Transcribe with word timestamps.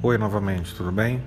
Oi 0.00 0.16
novamente, 0.16 0.76
tudo 0.76 0.92
bem? 0.92 1.20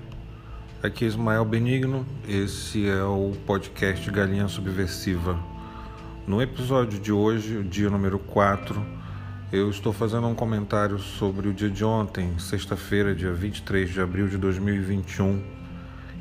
Aqui 0.82 1.04
é 1.04 1.08
Ismael 1.08 1.44
Benigno, 1.44 2.06
esse 2.26 2.88
é 2.88 3.04
o 3.04 3.32
podcast 3.46 4.10
Galinha 4.10 4.48
Subversiva. 4.48 5.38
No 6.26 6.40
episódio 6.40 6.98
de 6.98 7.12
hoje, 7.12 7.62
dia 7.64 7.90
número 7.90 8.18
4, 8.18 8.82
eu 9.52 9.68
estou 9.68 9.92
fazendo 9.92 10.26
um 10.26 10.34
comentário 10.34 10.98
sobre 10.98 11.48
o 11.48 11.52
dia 11.52 11.68
de 11.68 11.84
ontem, 11.84 12.38
sexta-feira, 12.38 13.14
dia 13.14 13.30
23 13.30 13.90
de 13.90 14.00
abril 14.00 14.26
de 14.26 14.38
2021, 14.38 15.44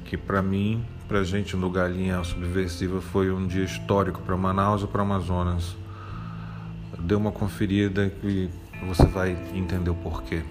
que 0.04 0.18
para 0.18 0.42
mim, 0.42 0.86
para 1.08 1.24
gente 1.24 1.56
no 1.56 1.70
Galinha 1.70 2.22
Subversiva, 2.22 3.00
foi 3.00 3.32
um 3.32 3.48
dia 3.48 3.64
histórico 3.64 4.22
para 4.24 4.36
Manaus 4.36 4.84
e 4.84 4.88
para 4.88 5.04
Amazonas. 5.04 5.78
Dê 7.00 7.16
uma 7.16 7.32
conferida 7.32 8.12
e 8.22 8.50
você 8.86 9.06
vai 9.06 9.38
entender 9.54 9.90
o 9.90 9.96
porquê. 9.96 10.44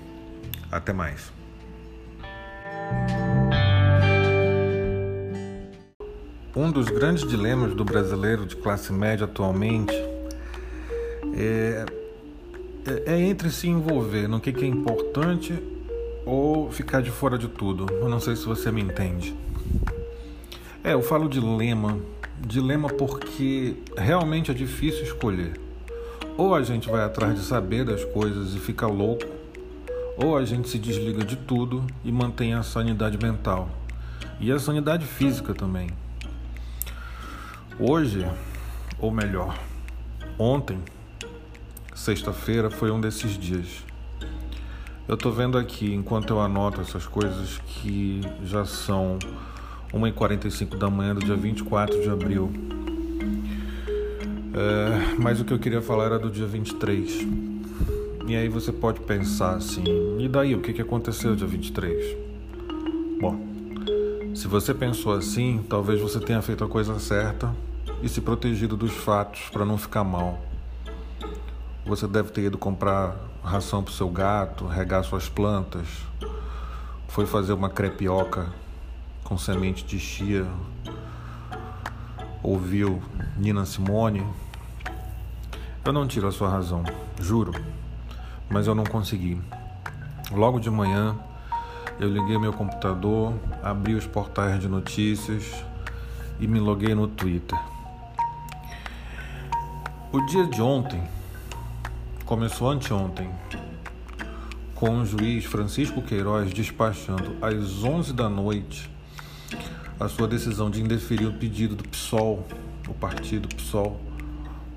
Até 0.72 0.94
mais. 0.94 1.39
Um 6.54 6.70
dos 6.70 6.88
grandes 6.88 7.26
dilemas 7.26 7.74
do 7.74 7.84
brasileiro 7.84 8.44
de 8.44 8.56
classe 8.56 8.92
média 8.92 9.24
atualmente 9.24 9.94
é, 11.34 11.86
é, 13.06 13.14
é 13.14 13.20
entre 13.20 13.50
se 13.50 13.68
envolver 13.68 14.28
no 14.28 14.40
que, 14.40 14.52
que 14.52 14.64
é 14.64 14.68
importante 14.68 15.58
ou 16.26 16.70
ficar 16.70 17.02
de 17.02 17.10
fora 17.10 17.38
de 17.38 17.48
tudo. 17.48 17.86
Eu 17.92 18.08
não 18.08 18.20
sei 18.20 18.36
se 18.36 18.44
você 18.44 18.70
me 18.70 18.82
entende. 18.82 19.34
É, 20.84 20.92
eu 20.92 21.02
falo 21.02 21.28
dilema. 21.28 21.98
Dilema 22.40 22.88
porque 22.88 23.76
realmente 23.96 24.50
é 24.50 24.54
difícil 24.54 25.02
escolher. 25.02 25.58
Ou 26.36 26.54
a 26.54 26.62
gente 26.62 26.88
vai 26.88 27.04
atrás 27.04 27.34
de 27.34 27.42
saber 27.42 27.84
das 27.84 28.04
coisas 28.04 28.54
e 28.54 28.58
fica 28.58 28.86
louco, 28.86 29.24
ou 30.22 30.36
a 30.36 30.44
gente 30.44 30.68
se 30.68 30.78
desliga 30.78 31.24
de 31.24 31.36
tudo 31.36 31.86
e 32.04 32.12
mantém 32.12 32.52
a 32.52 32.62
sanidade 32.62 33.16
mental 33.16 33.70
e 34.38 34.52
a 34.52 34.58
sanidade 34.58 35.06
física 35.06 35.54
também. 35.54 35.90
Hoje, 37.78 38.26
ou 38.98 39.10
melhor, 39.10 39.58
ontem, 40.38 40.78
sexta-feira, 41.94 42.70
foi 42.70 42.90
um 42.90 43.00
desses 43.00 43.38
dias. 43.38 43.84
Eu 45.08 45.16
tô 45.16 45.30
vendo 45.30 45.58
aqui, 45.58 45.92
enquanto 45.92 46.30
eu 46.30 46.40
anoto 46.40 46.80
essas 46.80 47.06
coisas, 47.06 47.58
que 47.66 48.20
já 48.44 48.64
são 48.64 49.18
1h45 49.92 50.76
da 50.76 50.88
manhã 50.88 51.14
do 51.14 51.24
dia 51.24 51.36
24 51.36 52.00
de 52.00 52.08
abril. 52.08 52.52
É, 54.52 55.16
mas 55.18 55.40
o 55.40 55.44
que 55.44 55.52
eu 55.52 55.58
queria 55.58 55.82
falar 55.82 56.04
era 56.04 56.18
do 56.18 56.30
dia 56.30 56.46
23. 56.46 57.49
E 58.30 58.36
aí 58.36 58.48
você 58.48 58.70
pode 58.70 59.00
pensar 59.00 59.56
assim: 59.56 59.82
e 60.16 60.28
daí 60.28 60.54
o 60.54 60.60
que, 60.60 60.72
que 60.72 60.80
aconteceu 60.80 61.34
dia 61.34 61.48
23? 61.48 62.16
Bom, 63.20 63.36
se 64.36 64.46
você 64.46 64.72
pensou 64.72 65.14
assim, 65.14 65.66
talvez 65.68 66.00
você 66.00 66.20
tenha 66.20 66.40
feito 66.40 66.62
a 66.62 66.68
coisa 66.68 66.96
certa 67.00 67.52
e 68.00 68.08
se 68.08 68.20
protegido 68.20 68.76
dos 68.76 68.92
fatos 68.92 69.48
para 69.50 69.64
não 69.64 69.76
ficar 69.76 70.04
mal. 70.04 70.38
Você 71.84 72.06
deve 72.06 72.30
ter 72.30 72.42
ido 72.42 72.56
comprar 72.56 73.16
ração 73.42 73.82
para 73.82 73.90
o 73.90 73.94
seu 73.94 74.08
gato, 74.08 74.64
regar 74.64 75.02
suas 75.02 75.28
plantas, 75.28 75.88
foi 77.08 77.26
fazer 77.26 77.52
uma 77.52 77.68
crepioca 77.68 78.52
com 79.24 79.36
semente 79.36 79.84
de 79.84 79.98
chia, 79.98 80.46
ouviu 82.44 83.02
Nina 83.36 83.64
Simone. 83.64 84.24
Eu 85.84 85.92
não 85.92 86.06
tiro 86.06 86.28
a 86.28 86.30
sua 86.30 86.48
razão, 86.48 86.84
juro, 87.20 87.52
mas 88.50 88.66
eu 88.66 88.74
não 88.74 88.84
consegui. 88.84 89.40
Logo 90.32 90.58
de 90.58 90.68
manhã, 90.68 91.16
eu 91.98 92.08
liguei 92.08 92.36
meu 92.36 92.52
computador, 92.52 93.32
abri 93.62 93.94
os 93.94 94.06
portais 94.06 94.60
de 94.60 94.68
notícias 94.68 95.64
e 96.40 96.46
me 96.46 96.58
loguei 96.58 96.94
no 96.94 97.06
Twitter. 97.06 97.58
O 100.12 100.20
dia 100.26 100.46
de 100.46 100.60
ontem 100.60 101.02
começou 102.24 102.70
anteontem, 102.70 103.30
com 104.74 105.00
o 105.00 105.06
juiz 105.06 105.44
Francisco 105.44 106.02
Queiroz 106.02 106.52
despachando 106.52 107.36
às 107.40 107.84
11 107.84 108.12
da 108.12 108.28
noite 108.28 108.90
a 110.00 110.08
sua 110.08 110.26
decisão 110.26 110.70
de 110.70 110.80
indeferir 110.80 111.28
o 111.28 111.32
pedido 111.34 111.76
do 111.76 111.86
PSOL, 111.86 112.46
o 112.88 112.94
partido 112.94 113.46
PSOL, 113.54 114.00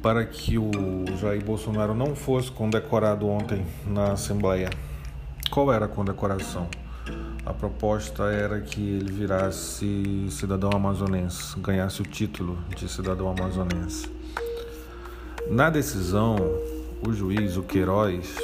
para 0.04 0.26
que 0.26 0.58
o 0.58 0.70
Jair 1.18 1.42
Bolsonaro 1.42 1.96
não 1.96 2.14
fosse 2.14 2.52
condecorado 2.52 3.26
ontem 3.26 3.66
na 3.88 4.12
Assembleia. 4.12 4.70
Qual 5.50 5.72
era 5.72 5.86
a 5.86 5.88
condecoração? 5.88 6.68
A 7.46 7.54
proposta 7.54 8.24
era 8.24 8.60
que 8.60 8.82
ele 8.82 9.10
virasse 9.10 10.28
cidadão 10.30 10.72
amazonense, 10.74 11.58
ganhasse 11.58 12.02
o 12.02 12.06
título 12.06 12.58
de 12.76 12.90
cidadão 12.90 13.30
amazonense. 13.30 14.12
Na 15.50 15.70
decisão, 15.70 16.36
o 17.08 17.14
juiz, 17.14 17.56
o 17.56 17.64
Queiroz. 17.64 18.36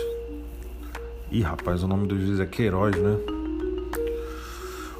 Ih, 1.29 1.41
rapaz, 1.41 1.83
o 1.83 1.87
nome 1.89 2.07
do 2.07 2.17
juiz 2.17 2.39
é 2.39 2.45
Queiroz, 2.45 2.95
né? 2.95 3.17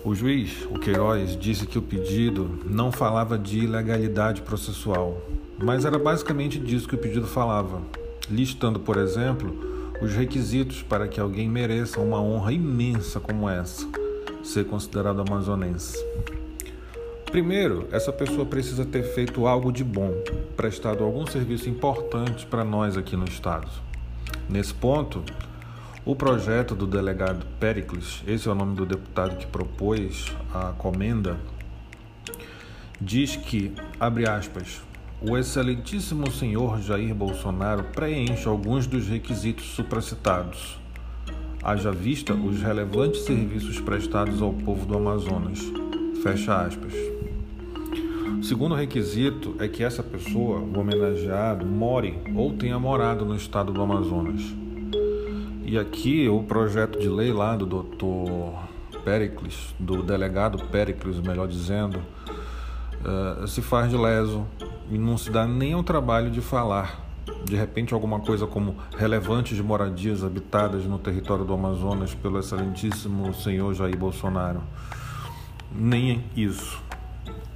O 0.03 0.13
juiz, 0.13 0.65
o 0.69 0.77
Queiroz, 0.77 1.37
disse 1.37 1.65
que 1.65 1.77
o 1.77 1.81
pedido 1.81 2.59
não 2.65 2.91
falava 2.91 3.37
de 3.37 3.59
ilegalidade 3.59 4.41
processual, 4.41 5.21
mas 5.61 5.85
era 5.85 5.99
basicamente 5.99 6.59
disso 6.59 6.87
que 6.87 6.95
o 6.95 6.97
pedido 6.97 7.27
falava, 7.27 7.81
listando, 8.29 8.79
por 8.79 8.97
exemplo, 8.97 9.53
os 10.01 10.13
requisitos 10.13 10.81
para 10.81 11.07
que 11.07 11.19
alguém 11.19 11.49
mereça 11.49 11.99
uma 11.99 12.21
honra 12.21 12.53
imensa 12.53 13.19
como 13.19 13.49
essa, 13.49 13.85
ser 14.41 14.65
considerado 14.65 15.21
amazonense. 15.21 15.97
Primeiro, 17.25 17.87
essa 17.91 18.11
pessoa 18.11 18.45
precisa 18.45 18.85
ter 18.85 19.03
feito 19.03 19.45
algo 19.45 19.71
de 19.71 19.83
bom, 19.83 20.11
prestado 20.55 21.03
algum 21.03 21.27
serviço 21.27 21.69
importante 21.69 22.45
para 22.45 22.63
nós 22.63 22.97
aqui 22.97 23.15
no 23.15 23.25
estado. 23.25 23.69
Nesse 24.49 24.73
ponto, 24.73 25.21
o 26.05 26.15
projeto 26.15 26.73
do 26.73 26.87
delegado 26.87 27.45
Pericles, 27.59 28.23
esse 28.25 28.47
é 28.47 28.51
o 28.51 28.55
nome 28.55 28.75
do 28.75 28.85
deputado 28.85 29.35
que 29.37 29.45
propôs 29.45 30.33
a 30.51 30.71
comenda, 30.77 31.37
diz 32.99 33.35
que, 33.35 33.75
abre 33.99 34.27
aspas, 34.27 34.81
o 35.21 35.37
excelentíssimo 35.37 36.31
senhor 36.31 36.79
Jair 36.81 37.13
Bolsonaro 37.13 37.83
preenche 37.93 38.47
alguns 38.47 38.87
dos 38.87 39.07
requisitos 39.07 39.65
supracitados, 39.75 40.79
haja 41.61 41.91
vista 41.91 42.33
os 42.33 42.61
relevantes 42.61 43.21
serviços 43.21 43.81
prestados 43.81 44.41
ao 44.41 44.53
povo 44.53 44.85
do 44.85 44.97
Amazonas. 44.97 45.59
Fecha 46.23 46.61
aspas. 46.65 46.93
O 48.39 48.43
segundo 48.43 48.75
requisito 48.75 49.55
é 49.59 49.67
que 49.67 49.83
essa 49.83 50.01
pessoa, 50.01 50.59
o 50.59 50.79
homenageado, 50.79 51.65
more 51.65 52.17
ou 52.33 52.53
tenha 52.53 52.79
morado 52.79 53.25
no 53.25 53.35
estado 53.35 53.73
do 53.73 53.81
Amazonas. 53.81 54.41
E 55.65 55.77
aqui 55.77 56.29
o 56.29 56.43
projeto 56.43 56.97
de 56.97 57.09
lei 57.09 57.33
lá 57.33 57.57
do 57.57 57.65
doutor 57.65 58.57
Pericles, 59.03 59.75
do 59.77 60.01
delegado 60.01 60.57
Pericles, 60.67 61.19
melhor 61.19 61.47
dizendo, 61.47 62.01
uh, 63.01 63.45
se 63.45 63.61
faz 63.61 63.89
de 63.89 63.97
leso 63.97 64.47
e 64.89 64.97
não 64.97 65.17
se 65.17 65.29
dá 65.29 65.47
nem 65.47 65.75
o 65.75 65.83
trabalho 65.83 66.31
de 66.31 66.41
falar. 66.41 67.07
De 67.45 67.55
repente, 67.55 67.93
alguma 67.93 68.19
coisa 68.19 68.47
como 68.47 68.75
relevantes 68.97 69.55
de 69.55 69.63
moradias 69.63 70.23
habitadas 70.23 70.85
no 70.85 70.97
território 70.97 71.45
do 71.45 71.53
Amazonas 71.53 72.13
pelo 72.13 72.39
excelentíssimo 72.39 73.33
senhor 73.33 73.73
Jair 73.73 73.97
Bolsonaro. 73.97 74.61
Nem 75.71 76.23
isso 76.35 76.81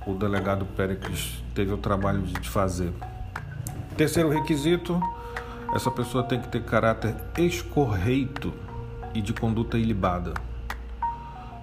o 0.06 0.14
delegado 0.14 0.66
Péricles 0.66 1.44
teve 1.56 1.72
o 1.74 1.78
trabalho 1.78 2.22
de 2.22 2.50
fazer. 2.50 2.94
Terceiro 3.98 4.30
requisito: 4.30 5.02
essa 5.74 5.90
pessoa 5.90 6.24
tem 6.24 6.40
que 6.40 6.48
ter 6.48 6.64
caráter 6.64 7.16
escorreito 7.38 8.54
e 9.14 9.22
de 9.22 9.34
conduta 9.34 9.78
ilibada. 9.78 10.34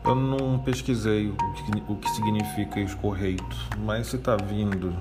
Eu 0.04 0.14
não 0.14 0.58
pesquisei 0.58 1.28
o 1.28 1.36
que, 1.36 1.82
o 1.92 1.96
que 1.96 2.10
significa 2.10 2.80
escorreito, 2.80 3.56
mas 3.84 4.06
se 4.08 4.16
está 4.16 4.36
vindo 4.36 4.96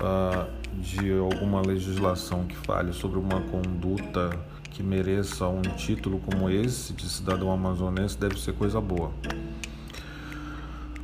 uh, 0.00 0.50
de 0.80 1.12
alguma 1.18 1.60
legislação 1.60 2.44
que 2.44 2.56
fale 2.56 2.92
sobre 2.92 3.18
uma 3.18 3.40
conduta 3.42 4.30
que 4.70 4.82
mereça 4.82 5.48
um 5.48 5.62
título 5.62 6.18
como 6.18 6.50
esse 6.50 6.92
de 6.92 7.08
cidadão 7.08 7.50
amazonense, 7.50 8.18
deve 8.18 8.38
ser 8.38 8.52
coisa 8.52 8.80
boa. 8.80 9.10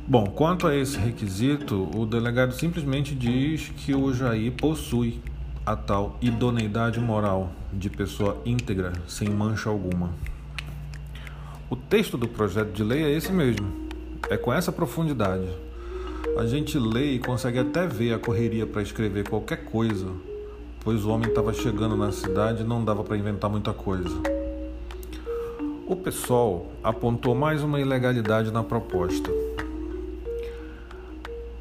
Bom, 0.05 0.25
quanto 0.27 0.67
a 0.67 0.75
esse 0.75 0.97
requisito, 0.97 1.89
o 1.97 2.05
delegado 2.05 2.53
simplesmente 2.53 3.15
diz 3.15 3.69
que 3.69 3.95
o 3.95 4.13
Jair 4.13 4.51
possui 4.51 5.21
a 5.65 5.75
tal 5.75 6.17
idoneidade 6.21 6.99
moral 6.99 7.51
de 7.71 7.89
pessoa 7.89 8.39
íntegra, 8.45 8.93
sem 9.07 9.29
mancha 9.29 9.69
alguma. 9.69 10.11
O 11.69 11.75
texto 11.75 12.17
do 12.17 12.27
projeto 12.27 12.73
de 12.73 12.83
lei 12.83 13.03
é 13.03 13.09
esse 13.09 13.31
mesmo, 13.31 13.87
é 14.29 14.37
com 14.37 14.53
essa 14.53 14.71
profundidade. 14.71 15.47
A 16.37 16.45
gente 16.45 16.79
lê 16.79 17.11
e 17.11 17.19
consegue 17.19 17.59
até 17.59 17.85
ver 17.85 18.13
a 18.13 18.19
correria 18.19 18.65
para 18.65 18.81
escrever 18.81 19.27
qualquer 19.29 19.65
coisa, 19.65 20.07
pois 20.83 21.05
o 21.05 21.09
homem 21.09 21.29
estava 21.29 21.53
chegando 21.53 21.95
na 21.95 22.11
cidade 22.11 22.63
e 22.63 22.65
não 22.65 22.83
dava 22.83 23.03
para 23.03 23.15
inventar 23.15 23.49
muita 23.49 23.71
coisa. 23.71 24.15
O 25.85 25.95
PSOL 25.95 26.71
apontou 26.83 27.35
mais 27.35 27.61
uma 27.61 27.79
ilegalidade 27.79 28.51
na 28.51 28.63
proposta. 28.63 29.29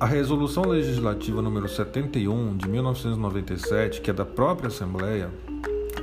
A 0.00 0.06
Resolução 0.06 0.64
Legislativa 0.64 1.43
número 1.43 1.69
71 1.69 2.56
de 2.56 2.69
1997, 2.69 4.00
que 4.00 4.11
é 4.11 4.12
da 4.12 4.25
própria 4.25 4.69
Assembleia, 4.69 5.31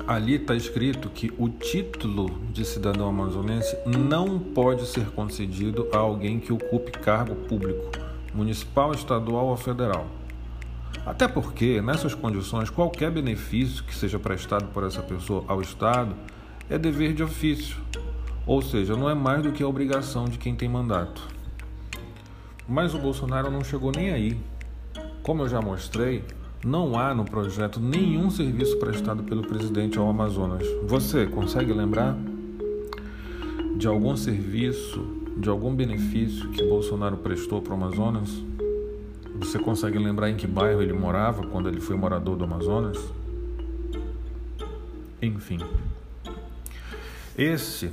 ali 0.08 0.36
está 0.36 0.56
escrito 0.56 1.10
que 1.10 1.32
o 1.38 1.50
título 1.50 2.30
de 2.52 2.64
cidadão 2.64 3.10
amazonense 3.10 3.76
não 3.86 4.40
pode 4.40 4.86
ser 4.86 5.06
concedido 5.12 5.88
a 5.92 5.98
alguém 5.98 6.40
que 6.40 6.54
ocupe 6.54 6.92
cargo 6.92 7.36
público, 7.36 7.92
municipal, 8.34 8.92
estadual 8.94 9.48
ou 9.48 9.58
federal. 9.58 10.08
Até 11.06 11.28
porque, 11.28 11.82
nessas 11.82 12.14
condições, 12.14 12.70
qualquer 12.70 13.12
benefício 13.12 13.84
que 13.84 13.96
seja 13.96 14.20
prestado 14.20 14.68
por 14.74 14.84
essa 14.84 15.02
pessoa 15.02 15.44
ao 15.48 15.62
Estado 15.62 16.16
é 16.70 16.78
dever 16.78 17.14
de 17.14 17.24
ofício, 17.24 17.78
ou 18.46 18.62
seja, 18.62 18.96
não 18.96 19.10
é 19.10 19.16
mais 19.16 19.42
do 19.44 19.52
que 19.52 19.64
a 19.64 19.68
obrigação 19.68 20.26
de 20.26 20.38
quem 20.38 20.56
tem 20.56 20.70
mandato. 20.70 21.28
Mas 22.68 22.94
o 22.94 23.00
Bolsonaro 23.00 23.50
não 23.50 23.64
chegou 23.64 23.92
nem 23.96 24.12
aí. 24.12 24.40
Como 25.24 25.44
eu 25.44 25.50
já 25.50 25.62
mostrei, 25.62 26.24
não 26.64 27.00
há 27.00 27.14
no 27.16 27.26
projeto 27.26 27.80
nenhum 27.80 28.30
serviço 28.30 28.78
prestado 28.78 29.24
pelo 29.24 29.42
presidente 29.42 29.98
ao 29.98 30.10
Amazonas. 30.10 30.68
Você 30.84 31.26
consegue 31.26 31.74
lembrar 31.74 32.16
de 33.78 33.88
algum 33.88 34.16
serviço, 34.16 35.19
de 35.40 35.48
algum 35.50 35.74
benefício 35.74 36.50
que 36.50 36.62
Bolsonaro 36.64 37.18
prestou 37.18 37.62
para 37.62 37.72
o 37.72 37.76
Amazonas? 37.76 38.30
Você 39.40 39.58
consegue 39.58 39.98
lembrar 39.98 40.30
em 40.30 40.36
que 40.36 40.46
bairro 40.46 40.82
ele 40.82 40.92
morava 40.92 41.48
quando 41.48 41.70
ele 41.70 41.80
foi 41.80 41.96
morador 41.96 42.36
do 42.36 42.44
Amazonas? 42.44 42.98
Enfim. 45.22 45.60
Esse 47.38 47.90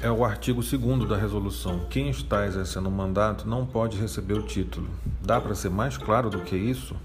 é 0.00 0.10
o 0.10 0.24
artigo 0.24 0.62
2 0.62 1.06
da 1.06 1.18
resolução. 1.18 1.86
Quem 1.90 2.08
está 2.08 2.46
exercendo 2.46 2.86
o 2.86 2.90
mandato 2.90 3.46
não 3.46 3.66
pode 3.66 3.98
receber 3.98 4.34
o 4.34 4.42
título. 4.42 4.88
Dá 5.22 5.38
para 5.38 5.54
ser 5.54 5.68
mais 5.68 5.98
claro 5.98 6.30
do 6.30 6.40
que 6.40 6.56
isso? 6.56 6.96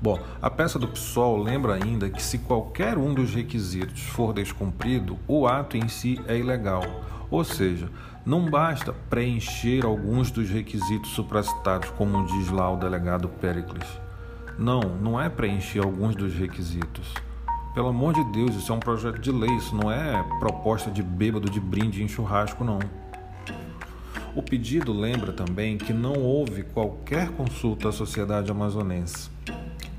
Bom, 0.00 0.20
a 0.40 0.48
peça 0.48 0.78
do 0.78 0.86
PSOL 0.86 1.42
lembra 1.42 1.74
ainda 1.74 2.08
que 2.08 2.22
se 2.22 2.38
qualquer 2.38 2.96
um 2.96 3.12
dos 3.12 3.34
requisitos 3.34 4.02
for 4.02 4.32
descumprido, 4.32 5.18
o 5.26 5.48
ato 5.48 5.76
em 5.76 5.88
si 5.88 6.20
é 6.28 6.38
ilegal. 6.38 6.84
Ou 7.28 7.42
seja, 7.44 7.88
não 8.24 8.48
basta 8.48 8.92
preencher 9.10 9.84
alguns 9.84 10.30
dos 10.30 10.48
requisitos 10.48 11.10
supracitados, 11.10 11.90
como 11.90 12.26
diz 12.26 12.50
lá 12.50 12.70
o 12.70 12.76
delegado 12.76 13.28
Pericles. 13.28 13.86
Não, 14.58 14.80
não 14.80 15.20
é 15.20 15.28
preencher 15.28 15.80
alguns 15.80 16.14
dos 16.14 16.34
requisitos 16.34 17.12
pelo 17.74 17.88
amor 17.88 18.12
de 18.12 18.22
Deus, 18.24 18.54
isso 18.54 18.70
é 18.70 18.74
um 18.74 18.80
projeto 18.80 19.18
de 19.18 19.32
lei, 19.32 19.50
isso 19.56 19.74
não 19.74 19.90
é 19.90 20.22
proposta 20.38 20.90
de 20.90 21.02
bêbado 21.02 21.48
de 21.48 21.58
brinde 21.58 22.02
em 22.02 22.08
churrasco, 22.08 22.62
não. 22.62 22.78
O 24.34 24.42
pedido 24.42 24.92
lembra 24.92 25.32
também 25.32 25.78
que 25.78 25.92
não 25.92 26.14
houve 26.14 26.64
qualquer 26.64 27.30
consulta 27.30 27.88
à 27.88 27.92
sociedade 27.92 28.50
amazonense. 28.50 29.30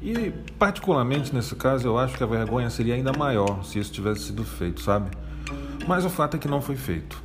E, 0.01 0.31
particularmente 0.59 1.33
nesse 1.33 1.55
caso, 1.55 1.87
eu 1.87 1.97
acho 1.97 2.15
que 2.15 2.23
a 2.23 2.27
vergonha 2.27 2.69
seria 2.69 2.93
ainda 2.93 3.11
maior 3.11 3.63
se 3.63 3.79
isso 3.79 3.91
tivesse 3.91 4.25
sido 4.25 4.43
feito, 4.43 4.81
sabe? 4.81 5.09
Mas 5.87 6.05
o 6.05 6.09
fato 6.09 6.37
é 6.37 6.39
que 6.39 6.47
não 6.47 6.61
foi 6.61 6.75
feito. 6.75 7.21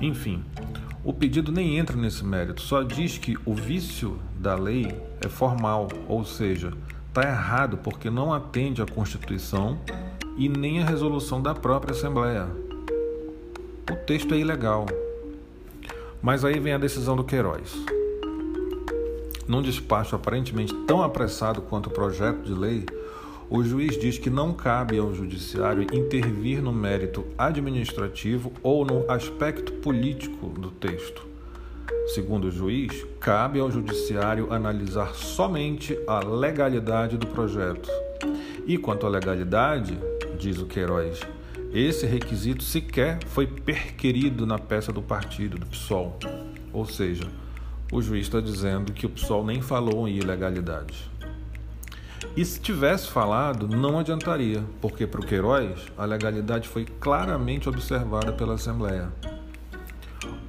Enfim, 0.00 0.44
o 1.02 1.12
pedido 1.12 1.50
nem 1.50 1.78
entra 1.78 1.96
nesse 1.96 2.22
mérito, 2.24 2.60
só 2.60 2.82
diz 2.82 3.16
que 3.16 3.36
o 3.46 3.54
vício 3.54 4.18
da 4.38 4.54
lei 4.54 4.94
é 5.20 5.28
formal, 5.28 5.88
ou 6.06 6.24
seja, 6.24 6.72
está 7.08 7.22
errado 7.22 7.78
porque 7.78 8.10
não 8.10 8.32
atende 8.32 8.82
à 8.82 8.86
Constituição 8.86 9.78
e 10.36 10.48
nem 10.48 10.82
à 10.82 10.86
resolução 10.86 11.40
da 11.40 11.54
própria 11.54 11.92
Assembleia. 11.92 12.48
O 13.90 13.96
texto 14.06 14.34
é 14.34 14.38
ilegal. 14.38 14.86
Mas 16.22 16.44
aí 16.44 16.60
vem 16.60 16.74
a 16.74 16.78
decisão 16.78 17.16
do 17.16 17.24
Queiroz. 17.24 17.74
Num 19.48 19.62
despacho 19.62 20.14
aparentemente 20.14 20.74
tão 20.86 21.02
apressado 21.02 21.62
quanto 21.62 21.88
o 21.88 21.92
projeto 21.92 22.42
de 22.42 22.52
lei, 22.52 22.84
o 23.50 23.64
juiz 23.64 23.98
diz 23.98 24.16
que 24.16 24.30
não 24.30 24.54
cabe 24.54 24.96
ao 24.96 25.12
judiciário 25.12 25.82
intervir 25.92 26.62
no 26.62 26.72
mérito 26.72 27.26
administrativo 27.36 28.52
ou 28.62 28.84
no 28.84 29.10
aspecto 29.10 29.72
político 29.72 30.50
do 30.50 30.70
texto. 30.70 31.26
Segundo 32.14 32.44
o 32.44 32.50
juiz, 32.50 33.04
cabe 33.18 33.58
ao 33.58 33.68
judiciário 33.68 34.52
analisar 34.52 35.16
somente 35.16 35.98
a 36.06 36.20
legalidade 36.20 37.16
do 37.16 37.26
projeto. 37.26 37.90
E 38.64 38.78
quanto 38.78 39.04
à 39.04 39.08
legalidade, 39.08 39.98
diz 40.38 40.58
o 40.58 40.66
Queiroz, 40.66 41.20
esse 41.72 42.06
requisito 42.06 42.62
sequer 42.62 43.18
foi 43.26 43.48
perquirido 43.48 44.46
na 44.46 44.60
peça 44.60 44.92
do 44.92 45.02
partido, 45.02 45.58
do 45.58 45.66
PSOL. 45.66 46.16
Ou 46.72 46.86
seja, 46.86 47.26
o 47.90 48.00
juiz 48.00 48.26
está 48.26 48.40
dizendo 48.40 48.92
que 48.92 49.06
o 49.06 49.10
PSOL 49.10 49.44
nem 49.44 49.60
falou 49.60 50.06
em 50.06 50.18
ilegalidade. 50.18 51.09
E 52.40 52.44
se 52.46 52.58
tivesse 52.58 53.06
falado, 53.06 53.68
não 53.68 53.98
adiantaria, 53.98 54.64
porque 54.80 55.06
para 55.06 55.20
o 55.20 55.26
Queiroz 55.26 55.78
a 55.94 56.06
legalidade 56.06 56.66
foi 56.66 56.86
claramente 56.98 57.68
observada 57.68 58.32
pela 58.32 58.54
Assembleia. 58.54 59.12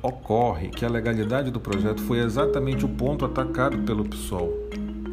Ocorre 0.01 0.69
que 0.69 0.85
a 0.85 0.89
legalidade 0.89 1.51
do 1.51 1.59
projeto 1.59 2.01
foi 2.03 2.19
exatamente 2.19 2.85
o 2.85 2.87
ponto 2.87 3.25
atacado 3.25 3.79
pelo 3.79 4.05
PSOL, 4.05 4.69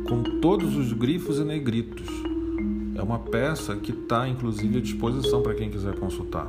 com 0.09 0.23
todos 0.41 0.77
os 0.77 0.93
grifos 0.93 1.41
e 1.41 1.45
negritos. 1.45 2.07
É 2.95 3.03
uma 3.03 3.19
peça 3.19 3.75
que 3.75 3.91
está, 3.91 4.29
inclusive, 4.29 4.79
à 4.79 4.81
disposição 4.81 5.43
para 5.43 5.57
quem 5.57 5.71
quiser 5.71 5.99
consultar. 5.99 6.47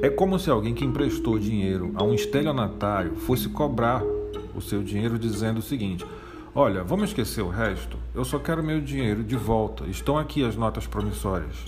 É 0.00 0.08
como 0.08 0.38
se 0.38 0.48
alguém 0.48 0.72
que 0.72 0.82
emprestou 0.82 1.38
dinheiro 1.38 1.92
a 1.94 2.02
um 2.02 2.14
estelionatário 2.14 3.16
fosse 3.16 3.50
cobrar 3.50 4.02
o 4.54 4.62
seu 4.62 4.82
dinheiro 4.82 5.18
dizendo 5.18 5.58
o 5.58 5.62
seguinte: 5.62 6.06
Olha, 6.54 6.84
vamos 6.84 7.08
esquecer 7.08 7.40
o 7.40 7.48
resto, 7.48 7.96
eu 8.14 8.26
só 8.26 8.38
quero 8.38 8.62
meu 8.62 8.78
dinheiro 8.78 9.24
de 9.24 9.36
volta, 9.36 9.86
estão 9.86 10.18
aqui 10.18 10.44
as 10.44 10.54
notas 10.54 10.86
promissórias. 10.86 11.64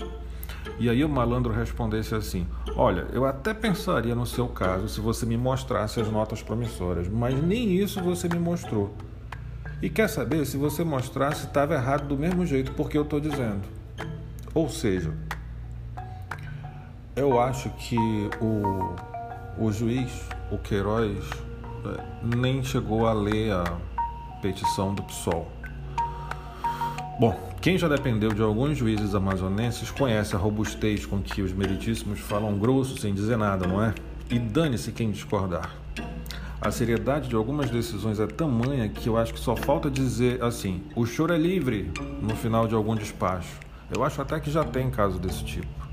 E 0.77 0.87
aí 0.87 1.03
o 1.03 1.09
malandro 1.09 1.51
respondesse 1.51 2.13
assim: 2.13 2.45
Olha, 2.75 3.07
eu 3.11 3.25
até 3.25 3.51
pensaria 3.51 4.13
no 4.13 4.27
seu 4.27 4.47
caso 4.47 4.87
se 4.87 5.01
você 5.01 5.25
me 5.25 5.37
mostrasse 5.37 5.99
as 5.99 6.07
notas 6.07 6.43
promissoras, 6.43 7.07
mas 7.07 7.33
nem 7.41 7.75
isso 7.75 7.99
você 7.99 8.29
me 8.29 8.37
mostrou. 8.37 8.93
E 9.81 9.89
quer 9.89 10.07
saber 10.07 10.45
se 10.45 10.55
você 10.55 10.83
mostrasse 10.83 11.47
estava 11.47 11.73
errado 11.73 12.07
do 12.07 12.15
mesmo 12.15 12.45
jeito 12.45 12.71
porque 12.73 12.95
eu 12.95 13.01
estou 13.01 13.19
dizendo. 13.19 13.63
Ou 14.53 14.69
seja, 14.69 15.15
eu 17.15 17.41
acho 17.41 17.71
que 17.71 17.97
o, 18.39 18.93
o 19.57 19.71
juiz, 19.71 20.29
o 20.51 20.59
Queiroz, 20.59 21.27
é, 21.85 22.35
nem 22.37 22.63
chegou 22.63 23.07
a 23.07 23.13
ler 23.13 23.51
a 23.51 23.94
petição 24.45 24.93
do 24.93 25.01
PSOL. 25.01 25.51
Bom, 27.19 27.35
quem 27.59 27.79
já 27.79 27.87
dependeu 27.87 28.31
de 28.31 28.43
alguns 28.43 28.77
juízes 28.77 29.15
amazonenses 29.15 29.89
conhece 29.89 30.35
a 30.35 30.39
robustez 30.39 31.03
com 31.03 31.19
que 31.19 31.41
os 31.41 31.51
meritíssimos 31.51 32.19
falam 32.19 32.59
grosso 32.59 32.99
sem 32.99 33.11
dizer 33.11 33.37
nada, 33.37 33.65
não 33.65 33.83
é? 33.83 33.95
E 34.29 34.37
dane-se 34.37 34.91
quem 34.91 35.09
discordar. 35.09 35.73
A 36.61 36.69
seriedade 36.69 37.27
de 37.27 37.35
algumas 37.35 37.71
decisões 37.71 38.19
é 38.19 38.27
tamanha 38.27 38.87
que 38.87 39.09
eu 39.09 39.17
acho 39.17 39.33
que 39.33 39.39
só 39.39 39.55
falta 39.55 39.89
dizer 39.89 40.43
assim: 40.43 40.83
o 40.95 41.05
choro 41.05 41.33
é 41.33 41.37
livre 41.37 41.91
no 42.21 42.35
final 42.35 42.67
de 42.67 42.75
algum 42.75 42.95
despacho. 42.95 43.59
Eu 43.95 44.03
acho 44.03 44.21
até 44.21 44.39
que 44.39 44.51
já 44.51 44.63
tem 44.63 44.91
caso 44.91 45.17
desse 45.17 45.43
tipo. 45.43 45.87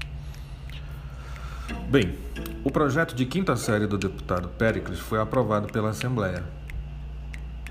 Bem, 1.88 2.18
o 2.64 2.70
projeto 2.70 3.14
de 3.14 3.24
quinta 3.24 3.56
série 3.56 3.86
do 3.86 3.96
deputado 3.96 4.48
Pericles 4.48 4.98
foi 4.98 5.18
aprovado 5.18 5.68
pela 5.68 5.90
Assembleia 5.90 6.42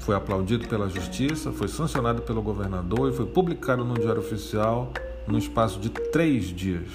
foi 0.01 0.15
aplaudido 0.15 0.67
pela 0.67 0.89
Justiça, 0.89 1.51
foi 1.51 1.67
sancionado 1.67 2.23
pelo 2.23 2.41
governador 2.41 3.11
e 3.11 3.15
foi 3.15 3.25
publicado 3.25 3.85
no 3.85 3.93
Diário 3.93 4.19
Oficial 4.19 4.91
no 5.27 5.37
espaço 5.37 5.79
de 5.79 5.89
três 5.89 6.45
dias. 6.45 6.89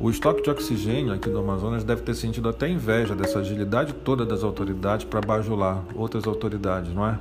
O 0.00 0.08
estoque 0.08 0.42
de 0.42 0.48
oxigênio 0.48 1.12
aqui 1.12 1.28
do 1.28 1.38
Amazonas 1.38 1.84
deve 1.84 2.02
ter 2.02 2.14
sentido 2.14 2.48
até 2.48 2.68
inveja 2.68 3.14
dessa 3.14 3.40
agilidade 3.40 3.92
toda 3.92 4.24
das 4.24 4.42
autoridades 4.42 5.04
para 5.04 5.20
bajular 5.20 5.84
outras 5.94 6.26
autoridades, 6.26 6.94
não 6.94 7.06
é? 7.06 7.18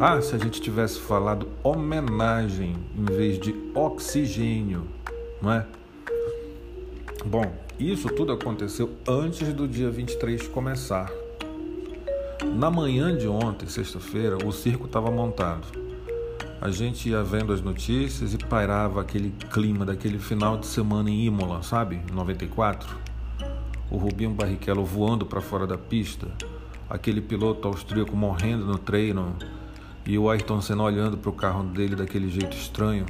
Ah, 0.00 0.20
se 0.22 0.34
a 0.34 0.38
gente 0.38 0.60
tivesse 0.60 0.98
falado 0.98 1.48
homenagem 1.62 2.76
em 2.96 3.04
vez 3.04 3.38
de 3.38 3.54
oxigênio, 3.74 4.84
não 5.40 5.52
é? 5.52 5.66
Bom, 7.26 7.52
isso 7.78 8.08
tudo 8.08 8.32
aconteceu 8.32 8.90
antes 9.06 9.52
do 9.52 9.68
dia 9.68 9.90
23 9.90 10.46
começar. 10.48 11.21
Na 12.44 12.70
manhã 12.70 13.16
de 13.16 13.28
ontem, 13.28 13.68
sexta-feira, 13.68 14.36
o 14.44 14.52
circo 14.52 14.86
estava 14.86 15.10
montado. 15.10 15.66
A 16.60 16.70
gente 16.70 17.08
ia 17.08 17.22
vendo 17.22 17.52
as 17.52 17.60
notícias 17.60 18.34
e 18.34 18.38
pairava 18.38 19.00
aquele 19.00 19.30
clima 19.52 19.84
daquele 19.84 20.18
final 20.18 20.56
de 20.56 20.66
semana 20.66 21.08
em 21.08 21.24
Imola, 21.24 21.62
sabe? 21.62 22.00
94. 22.12 22.96
O 23.90 23.96
Rubinho 23.96 24.30
Barrichello 24.30 24.84
voando 24.84 25.24
para 25.24 25.40
fora 25.40 25.66
da 25.66 25.78
pista, 25.78 26.28
aquele 26.88 27.20
piloto 27.20 27.68
austríaco 27.68 28.16
morrendo 28.16 28.64
no 28.64 28.78
treino 28.78 29.36
e 30.04 30.18
o 30.18 30.28
Ayrton 30.28 30.60
Senna 30.60 30.82
olhando 30.82 31.16
para 31.16 31.30
o 31.30 31.34
carro 31.34 31.64
dele 31.64 31.94
daquele 31.94 32.28
jeito 32.28 32.56
estranho. 32.56 33.06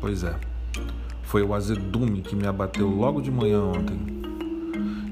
Pois 0.00 0.22
é, 0.22 0.38
foi 1.22 1.42
o 1.42 1.54
azedume 1.54 2.22
que 2.22 2.36
me 2.36 2.46
abateu 2.46 2.88
logo 2.88 3.20
de 3.20 3.30
manhã 3.30 3.62
ontem. 3.62 3.98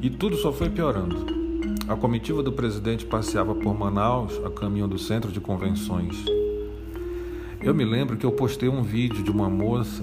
E 0.00 0.10
tudo 0.10 0.36
só 0.36 0.52
foi 0.52 0.70
piorando. 0.70 1.43
A 1.86 1.94
comitiva 1.94 2.42
do 2.42 2.50
presidente 2.50 3.04
passeava 3.04 3.54
por 3.54 3.78
Manaus 3.78 4.40
a 4.42 4.50
caminho 4.50 4.88
do 4.88 4.98
centro 4.98 5.30
de 5.30 5.38
convenções. 5.38 6.24
Eu 7.60 7.74
me 7.74 7.84
lembro 7.84 8.16
que 8.16 8.24
eu 8.24 8.32
postei 8.32 8.70
um 8.70 8.82
vídeo 8.82 9.22
de 9.22 9.30
uma 9.30 9.50
moça 9.50 10.02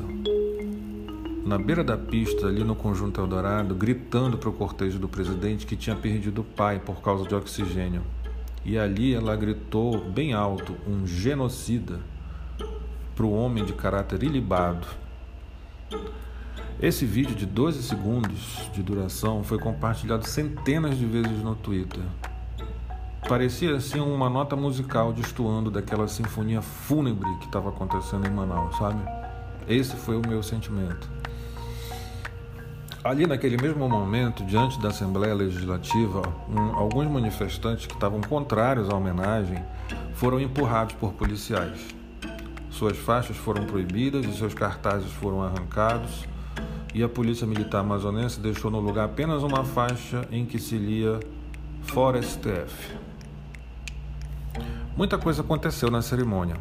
na 1.43 1.57
beira 1.57 1.83
da 1.83 1.97
pista, 1.97 2.45
ali 2.45 2.63
no 2.63 2.75
Conjunto 2.75 3.19
Eldorado, 3.19 3.73
gritando 3.73 4.37
para 4.37 4.49
o 4.49 4.53
cortejo 4.53 4.99
do 4.99 5.09
presidente 5.09 5.65
que 5.65 5.75
tinha 5.75 5.95
perdido 5.95 6.41
o 6.41 6.43
pai 6.43 6.79
por 6.79 7.01
causa 7.01 7.27
de 7.27 7.33
oxigênio. 7.33 8.03
E 8.63 8.77
ali 8.77 9.15
ela 9.15 9.35
gritou 9.35 10.07
bem 10.11 10.33
alto: 10.33 10.75
um 10.87 11.07
genocida 11.07 11.99
para 13.15 13.25
o 13.25 13.33
homem 13.33 13.65
de 13.65 13.73
caráter 13.73 14.21
ilibado. 14.21 14.85
Esse 16.79 17.05
vídeo 17.05 17.35
de 17.35 17.45
12 17.45 17.83
segundos 17.83 18.69
de 18.73 18.81
duração 18.81 19.43
foi 19.43 19.59
compartilhado 19.59 20.27
centenas 20.27 20.97
de 20.97 21.05
vezes 21.05 21.43
no 21.43 21.55
Twitter. 21.55 22.03
Parecia 23.27 23.75
assim 23.75 23.99
uma 23.99 24.29
nota 24.29 24.55
musical 24.55 25.13
destoando 25.13 25.69
daquela 25.69 26.07
sinfonia 26.07 26.61
fúnebre 26.61 27.29
que 27.39 27.45
estava 27.45 27.69
acontecendo 27.69 28.27
em 28.27 28.31
Manaus, 28.31 28.75
sabe? 28.77 29.01
Esse 29.67 29.95
foi 29.95 30.17
o 30.17 30.27
meu 30.27 30.41
sentimento. 30.41 31.09
Ali, 33.03 33.25
naquele 33.25 33.57
mesmo 33.57 33.89
momento, 33.89 34.43
diante 34.43 34.79
da 34.79 34.89
Assembleia 34.89 35.33
Legislativa, 35.33 36.21
um, 36.47 36.75
alguns 36.75 37.07
manifestantes 37.07 37.87
que 37.87 37.93
estavam 37.93 38.21
contrários 38.21 38.89
à 38.89 38.95
homenagem 38.95 39.63
foram 40.13 40.39
empurrados 40.39 40.93
por 40.95 41.13
policiais. 41.13 41.79
Suas 42.69 42.97
faixas 42.97 43.37
foram 43.37 43.65
proibidas 43.65 44.25
e 44.25 44.37
seus 44.37 44.53
cartazes 44.53 45.11
foram 45.13 45.41
arrancados, 45.41 46.27
e 46.93 47.03
a 47.03 47.09
Polícia 47.09 47.47
Militar 47.47 47.79
Amazonense 47.79 48.39
deixou 48.39 48.69
no 48.69 48.79
lugar 48.79 49.05
apenas 49.05 49.43
uma 49.43 49.63
faixa 49.63 50.27
em 50.31 50.45
que 50.45 50.59
se 50.59 50.77
lia 50.77 51.19
Fora 51.83 52.21
STF. 52.21 52.95
Muita 54.95 55.17
coisa 55.17 55.41
aconteceu 55.41 55.89
na 55.89 56.01
cerimônia. 56.01 56.55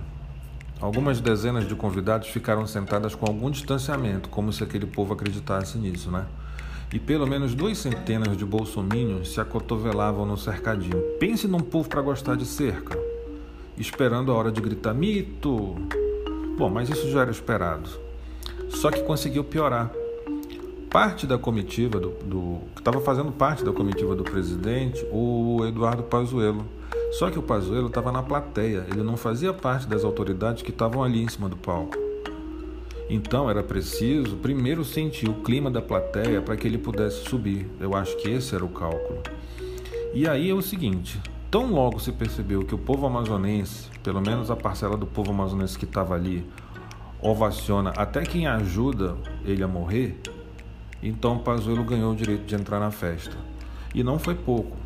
Algumas 0.81 1.21
dezenas 1.21 1.69
de 1.69 1.75
convidados 1.75 2.29
ficaram 2.29 2.67
sentadas 2.67 3.15
com 3.15 3.27
algum 3.27 3.51
distanciamento, 3.51 4.29
como 4.29 4.53
se 4.53 4.65
aquele 4.65 4.87
povo 4.87 5.13
acreditasse 5.13 5.77
nisso, 5.77 6.11
né? 6.11 6.27
E 6.93 6.99
pelo 6.99 7.27
menos 7.27 7.55
duas 7.55 7.79
centenas 7.79 8.37
de 8.37 8.45
bolsominions 8.45 9.33
se 9.33 9.41
acotovelavam 9.41 10.25
no 10.25 10.39
cercadinho. 10.39 11.01
Pense 11.19 11.47
num 11.47 11.61
povo 11.61 11.89
para 11.89 12.01
gostar 12.01 12.37
de 12.37 12.47
cerca, 12.47 12.99
esperando 13.77 14.33
a 14.33 14.35
hora 14.35 14.51
de 14.51 14.61
gritar 14.61 14.95
mito. 14.95 15.77
Bom, 16.57 16.71
mas 16.71 16.89
isso 16.89 17.11
já 17.11 17.21
era 17.23 17.31
esperado. 17.31 17.91
Só 18.71 18.91
que 18.91 19.03
conseguiu 19.03 19.45
piorar. 19.45 19.93
Parte 20.91 21.27
da 21.27 21.39
comitiva 21.39 22.01
do, 22.01 22.11
do 22.25 22.61
que 22.75 22.81
estava 22.81 23.01
fazendo 23.01 23.31
parte 23.31 23.65
da 23.65 23.73
comitiva 23.73 24.15
do 24.15 24.25
presidente, 24.25 25.07
o 25.11 25.65
Eduardo 25.65 26.03
Pazuello 26.03 26.67
só 27.11 27.29
que 27.29 27.39
o 27.39 27.43
Pazuello 27.43 27.89
estava 27.89 28.13
na 28.13 28.23
plateia, 28.23 28.87
ele 28.89 29.03
não 29.03 29.17
fazia 29.17 29.53
parte 29.53 29.87
das 29.87 30.05
autoridades 30.05 30.63
que 30.63 30.71
estavam 30.71 31.03
ali 31.03 31.23
em 31.23 31.29
cima 31.29 31.49
do 31.49 31.57
palco. 31.57 31.97
Então 33.09 33.51
era 33.51 33.65
preciso 33.65 34.37
primeiro 34.37 34.85
sentir 34.85 35.29
o 35.29 35.35
clima 35.35 35.69
da 35.69 35.83
plateia 35.83 36.41
para 36.41 36.57
que 36.57 36.69
ele 36.69 36.79
pudesse 36.79 37.29
subir. 37.29 37.69
Eu 37.81 37.97
acho 37.97 38.17
que 38.19 38.29
esse 38.29 38.55
era 38.55 38.65
o 38.65 38.69
cálculo. 38.69 39.21
E 40.15 40.29
aí 40.29 40.49
é 40.49 40.55
o 40.55 40.63
seguinte: 40.63 41.21
tão 41.51 41.73
logo 41.73 41.99
se 41.99 42.13
percebeu 42.13 42.65
que 42.65 42.75
o 42.77 42.79
povo 42.79 43.05
amazonense, 43.07 43.89
pelo 44.05 44.21
menos 44.21 44.49
a 44.49 44.55
parcela 44.55 44.97
do 44.97 45.07
povo 45.07 45.33
amazonense 45.33 45.77
que 45.77 45.85
estava 45.85 46.15
ali, 46.15 46.47
ovaciona 47.21 47.91
até 47.97 48.23
quem 48.23 48.47
ajuda 48.47 49.17
ele 49.45 49.65
a 49.65 49.69
morrer, 49.69 50.21
então 51.03 51.39
Pazuello 51.39 51.85
ganhou 51.85 52.13
o 52.13 52.17
direito 52.17 52.45
de 52.45 52.55
entrar 52.55 52.81
na 52.81 52.91
festa. 52.91 53.37
E 53.95 54.03
não 54.03 54.19
foi 54.19 54.35
pouco 54.35 54.77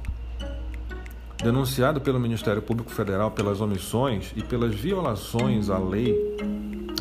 denunciado 1.42 2.00
pelo 2.00 2.18
Ministério 2.18 2.62
Público 2.62 2.90
Federal 2.90 3.30
pelas 3.30 3.60
omissões 3.60 4.32
e 4.34 4.42
pelas 4.42 4.74
violações 4.74 5.68
à 5.68 5.78
lei 5.78 6.16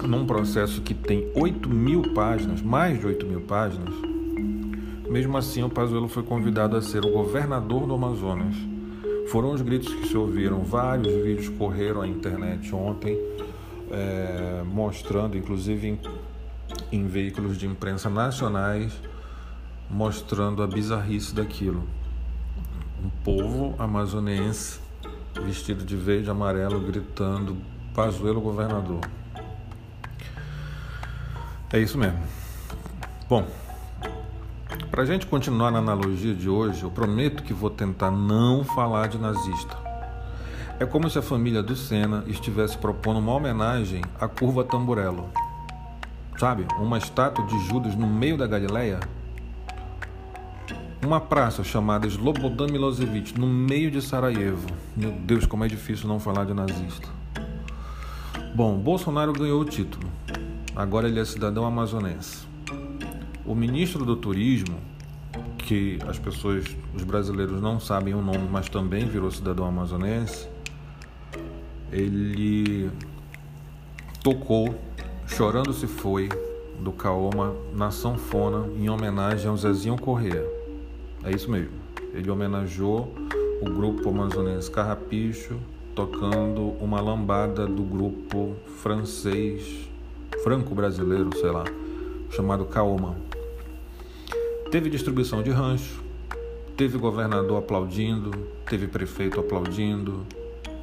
num 0.06 0.26
processo 0.26 0.82
que 0.82 0.94
tem 0.94 1.32
8 1.34 1.70
mil 1.70 2.14
páginas, 2.14 2.62
mais 2.62 3.00
de 3.00 3.06
8 3.06 3.26
mil 3.26 3.42
páginas, 3.42 3.94
mesmo 5.10 5.38
assim 5.38 5.64
o 5.64 5.70
Pazuello 5.70 6.08
foi 6.08 6.24
convidado 6.24 6.76
a 6.76 6.82
ser 6.82 7.06
o 7.06 7.12
governador 7.12 7.86
do 7.86 7.94
Amazonas. 7.94 8.56
Foram 9.30 9.52
os 9.52 9.62
gritos 9.62 9.94
que 9.94 10.08
se 10.08 10.18
ouviram, 10.18 10.60
vários 10.64 11.14
vídeos 11.24 11.50
correram 11.50 12.02
à 12.02 12.08
internet 12.08 12.74
ontem, 12.76 13.18
é, 13.92 14.64
mostrando, 14.66 15.38
inclusive 15.38 16.00
em 16.96 17.08
veículos 17.08 17.58
de 17.58 17.66
imprensa 17.66 18.10
nacionais, 18.10 18.94
mostrando 19.90 20.62
a 20.62 20.68
bizarrice 20.68 21.34
daquilo 21.34 21.88
um 23.04 23.10
povo 23.24 23.76
amazonense 23.78 24.80
vestido 25.44 25.84
de 25.84 25.96
verde 25.96 26.28
e 26.28 26.32
amarelo 26.32 26.80
gritando 26.80 27.58
Pazuelo 27.94 28.40
governador. 28.40 29.02
É 31.72 31.80
isso 31.80 31.98
mesmo. 31.98 32.20
Bom, 33.28 33.46
para 34.90 35.04
a 35.04 35.06
gente 35.06 35.26
continuar 35.28 35.70
na 35.70 35.80
analogia 35.80 36.34
de 36.34 36.50
hoje, 36.50 36.84
eu 36.84 36.92
prometo 36.92 37.44
que 37.44 37.54
vou 37.54 37.70
tentar 37.70 38.10
não 38.10 38.64
falar 38.64 39.08
de 39.08 39.18
nazista. 39.18 39.78
É 40.80 40.86
como 40.86 41.10
se 41.10 41.20
a 41.20 41.22
família 41.22 41.62
do 41.62 41.76
Senna 41.76 42.24
estivesse 42.28 42.78
propondo 42.78 43.20
uma 43.20 43.34
homenagem 43.34 44.02
à 44.20 44.28
curva 44.28 44.64
Tamburello. 44.64 45.30
Sabe? 46.38 46.66
Uma 46.80 46.98
estátua 46.98 47.46
de 47.46 47.68
Judas 47.68 47.96
no 47.96 48.08
meio 48.08 48.38
da 48.38 48.48
Galileia 48.48 49.00
uma 51.06 51.20
praça 51.20 51.64
chamada 51.64 52.08
Slobodan 52.08 52.68
Milosevic, 52.68 53.38
no 53.38 53.46
meio 53.46 53.92
de 53.92 54.02
Sarajevo. 54.02 54.68
Meu 54.96 55.12
Deus, 55.12 55.46
como 55.46 55.66
é 55.66 55.68
difícil 55.68 56.08
não 56.08 56.20
falar 56.20 56.46
de 56.46 56.54
nazista. 56.54 57.08
Bom, 58.56 58.78
Bolsonaro 58.78 59.34
ganhou 59.34 59.62
o 59.62 59.66
título. 59.66 60.08
Agora 60.76 61.08
ele 61.08 61.20
é 61.20 61.26
cidadão 61.26 61.66
amazonense. 61.66 62.48
O 63.46 63.54
ministro 63.54 64.06
do 64.06 64.16
Turismo, 64.16 64.78
que 65.58 66.00
as 66.08 66.18
pessoas, 66.18 66.66
os 66.94 67.04
brasileiros 67.04 67.62
não 67.62 67.80
sabem 67.80 68.14
o 68.14 68.22
nome, 68.22 68.48
mas 68.50 68.70
também 68.70 69.06
virou 69.06 69.30
cidadão 69.30 69.66
amazonense, 69.66 70.48
ele 71.92 72.90
tocou 74.24 74.74
Chorando 75.36 75.74
Se 75.74 75.88
Foi, 75.88 76.30
do 76.80 76.92
Kaoma, 76.92 77.56
na 77.74 77.90
sanfona, 77.90 78.68
em 78.78 78.88
homenagem 78.88 79.50
ao 79.50 79.58
Zezinho 79.58 79.98
Corrêa. 79.98 80.48
É 81.24 81.32
isso 81.32 81.50
mesmo. 81.50 81.74
Ele 82.14 82.30
homenageou 82.30 83.12
o 83.60 83.66
grupo 83.66 84.10
amazonense 84.10 84.70
Carrapicho 84.70 85.56
tocando 85.96 86.76
uma 86.80 87.02
lambada 87.02 87.66
do 87.66 87.82
grupo 87.82 88.56
francês, 88.78 89.90
franco-brasileiro, 90.44 91.36
sei 91.36 91.50
lá, 91.50 91.64
chamado 92.30 92.66
Kaoma. 92.66 93.16
Teve 94.70 94.88
distribuição 94.88 95.42
de 95.42 95.50
rancho, 95.50 96.04
teve 96.78 96.96
governador 97.00 97.58
aplaudindo, 97.58 98.30
teve 98.70 98.86
prefeito 98.86 99.40
aplaudindo, 99.40 100.28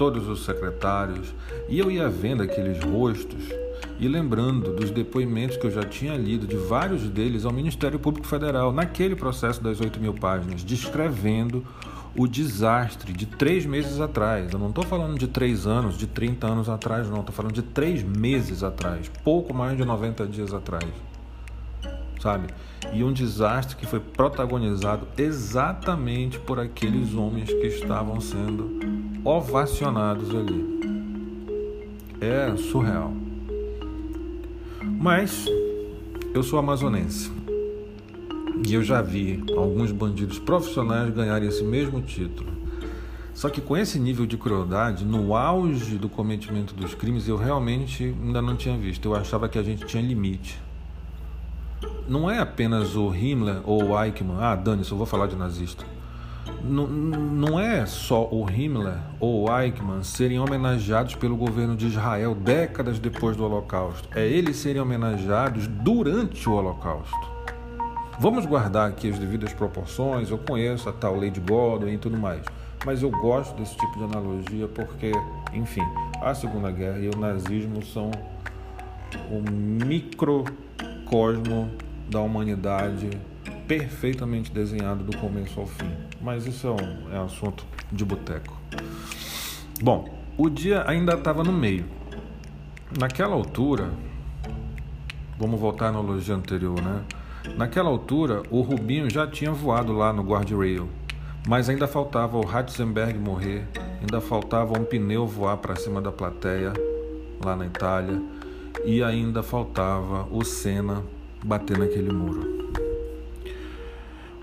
todos 0.00 0.26
os 0.28 0.46
secretários, 0.46 1.34
e 1.68 1.78
eu 1.78 1.90
ia 1.90 2.08
vendo 2.08 2.42
aqueles 2.42 2.82
rostos 2.82 3.50
e 3.98 4.08
lembrando 4.08 4.74
dos 4.74 4.90
depoimentos 4.90 5.58
que 5.58 5.66
eu 5.66 5.70
já 5.70 5.82
tinha 5.82 6.16
lido 6.16 6.46
de 6.46 6.56
vários 6.56 7.02
deles 7.10 7.44
ao 7.44 7.52
Ministério 7.52 7.98
Público 7.98 8.26
Federal, 8.26 8.72
naquele 8.72 9.14
processo 9.14 9.62
das 9.62 9.78
8 9.78 10.00
mil 10.00 10.14
páginas, 10.14 10.64
descrevendo 10.64 11.62
o 12.16 12.26
desastre 12.26 13.12
de 13.12 13.26
três 13.26 13.66
meses 13.66 14.00
atrás. 14.00 14.50
Eu 14.50 14.58
não 14.58 14.70
estou 14.70 14.84
falando 14.84 15.18
de 15.18 15.28
três 15.28 15.66
anos, 15.66 15.98
de 15.98 16.06
30 16.06 16.46
anos 16.46 16.70
atrás, 16.70 17.06
não. 17.10 17.20
Estou 17.20 17.34
falando 17.34 17.52
de 17.52 17.62
três 17.62 18.02
meses 18.02 18.62
atrás, 18.62 19.10
pouco 19.22 19.52
mais 19.52 19.76
de 19.76 19.84
90 19.84 20.26
dias 20.28 20.54
atrás. 20.54 20.88
Sabe? 22.18 22.46
E 22.90 23.04
um 23.04 23.12
desastre 23.12 23.76
que 23.76 23.84
foi 23.84 24.00
protagonizado 24.00 25.06
exatamente 25.18 26.38
por 26.38 26.58
aqueles 26.58 27.12
homens 27.12 27.50
que 27.50 27.66
estavam 27.66 28.18
sendo 28.18 28.99
ovacionados 29.24 30.30
ali. 30.34 30.80
É 32.20 32.56
surreal. 32.56 33.12
Mas 34.82 35.46
eu 36.34 36.42
sou 36.42 36.58
amazonense 36.58 37.30
e 38.66 38.74
eu 38.74 38.82
já 38.82 39.00
vi 39.00 39.42
alguns 39.56 39.92
bandidos 39.92 40.38
profissionais 40.38 41.12
ganharem 41.12 41.48
esse 41.48 41.64
mesmo 41.64 42.00
título. 42.02 42.50
Só 43.32 43.48
que 43.48 43.60
com 43.60 43.74
esse 43.76 43.98
nível 43.98 44.26
de 44.26 44.36
crueldade, 44.36 45.04
no 45.04 45.34
auge 45.34 45.96
do 45.96 46.10
cometimento 46.10 46.74
dos 46.74 46.94
crimes, 46.94 47.26
eu 47.26 47.36
realmente 47.36 48.14
ainda 48.22 48.42
não 48.42 48.54
tinha 48.54 48.76
visto. 48.76 49.06
Eu 49.06 49.14
achava 49.14 49.48
que 49.48 49.58
a 49.58 49.62
gente 49.62 49.86
tinha 49.86 50.02
limite. 50.02 50.60
Não 52.06 52.30
é 52.30 52.38
apenas 52.38 52.96
o 52.96 53.14
Himmler 53.14 53.62
ou 53.64 53.82
o 53.82 54.02
Eichmann, 54.04 54.36
ah, 54.40 54.54
Dani, 54.54 54.84
só 54.84 54.94
vou 54.94 55.06
falar 55.06 55.26
de 55.26 55.36
nazista 55.36 55.86
não 56.62 57.58
é 57.58 57.84
só 57.86 58.28
o 58.30 58.48
Himmler 58.48 58.98
ou 59.18 59.48
o 59.48 59.60
Eichmann 59.60 60.02
serem 60.02 60.38
homenageados 60.38 61.14
pelo 61.14 61.36
governo 61.36 61.76
de 61.76 61.86
Israel 61.86 62.34
décadas 62.34 62.98
depois 62.98 63.36
do 63.36 63.44
Holocausto, 63.44 64.08
é 64.14 64.26
eles 64.26 64.56
serem 64.56 64.80
homenageados 64.80 65.66
durante 65.66 66.48
o 66.48 66.52
Holocausto. 66.52 67.30
Vamos 68.18 68.44
guardar 68.44 68.90
aqui 68.90 69.08
as 69.08 69.18
devidas 69.18 69.52
proporções. 69.54 70.30
Eu 70.30 70.36
conheço 70.36 70.88
a 70.90 70.92
tal 70.92 71.14
Lady 71.14 71.40
Godwin 71.40 71.94
e 71.94 71.98
tudo 71.98 72.18
mais, 72.18 72.44
mas 72.84 73.02
eu 73.02 73.10
gosto 73.10 73.56
desse 73.56 73.74
tipo 73.76 73.96
de 73.96 74.04
analogia 74.04 74.68
porque, 74.68 75.10
enfim, 75.54 75.82
a 76.20 76.34
Segunda 76.34 76.70
Guerra 76.70 76.98
e 76.98 77.08
o 77.08 77.16
nazismo 77.16 77.82
são 77.82 78.10
o 79.30 79.40
microcosmo 79.86 81.70
da 82.10 82.20
humanidade 82.20 83.08
perfeitamente 83.66 84.52
desenhado 84.52 85.02
do 85.02 85.16
começo 85.16 85.58
ao 85.58 85.66
fim. 85.66 86.09
Mas 86.20 86.46
isso 86.46 86.66
é 86.66 86.70
um, 86.70 87.14
é 87.16 87.20
um 87.20 87.24
assunto 87.24 87.64
de 87.90 88.04
boteco. 88.04 88.56
Bom, 89.82 90.08
o 90.36 90.48
dia 90.50 90.84
ainda 90.86 91.14
estava 91.14 91.42
no 91.42 91.52
meio. 91.52 91.86
Naquela 92.98 93.34
altura, 93.34 93.90
vamos 95.38 95.58
voltar 95.58 95.86
à 95.86 95.88
analogia 95.88 96.34
anterior, 96.34 96.80
né? 96.82 97.02
Naquela 97.56 97.88
altura, 97.88 98.42
o 98.50 98.60
Rubinho 98.60 99.08
já 99.08 99.26
tinha 99.26 99.52
voado 99.52 99.92
lá 99.92 100.12
no 100.12 100.22
guardrail, 100.22 100.88
mas 101.48 101.68
ainda 101.68 101.86
faltava 101.86 102.36
o 102.36 102.44
Ratzenberg 102.44 103.18
morrer, 103.18 103.66
ainda 104.00 104.20
faltava 104.20 104.78
um 104.78 104.84
pneu 104.84 105.26
voar 105.26 105.56
para 105.56 105.76
cima 105.76 106.02
da 106.02 106.12
plateia, 106.12 106.72
lá 107.42 107.56
na 107.56 107.66
Itália, 107.66 108.20
e 108.84 109.02
ainda 109.02 109.42
faltava 109.42 110.26
o 110.30 110.44
Senna 110.44 111.02
bater 111.42 111.78
naquele 111.78 112.12
muro. 112.12 112.89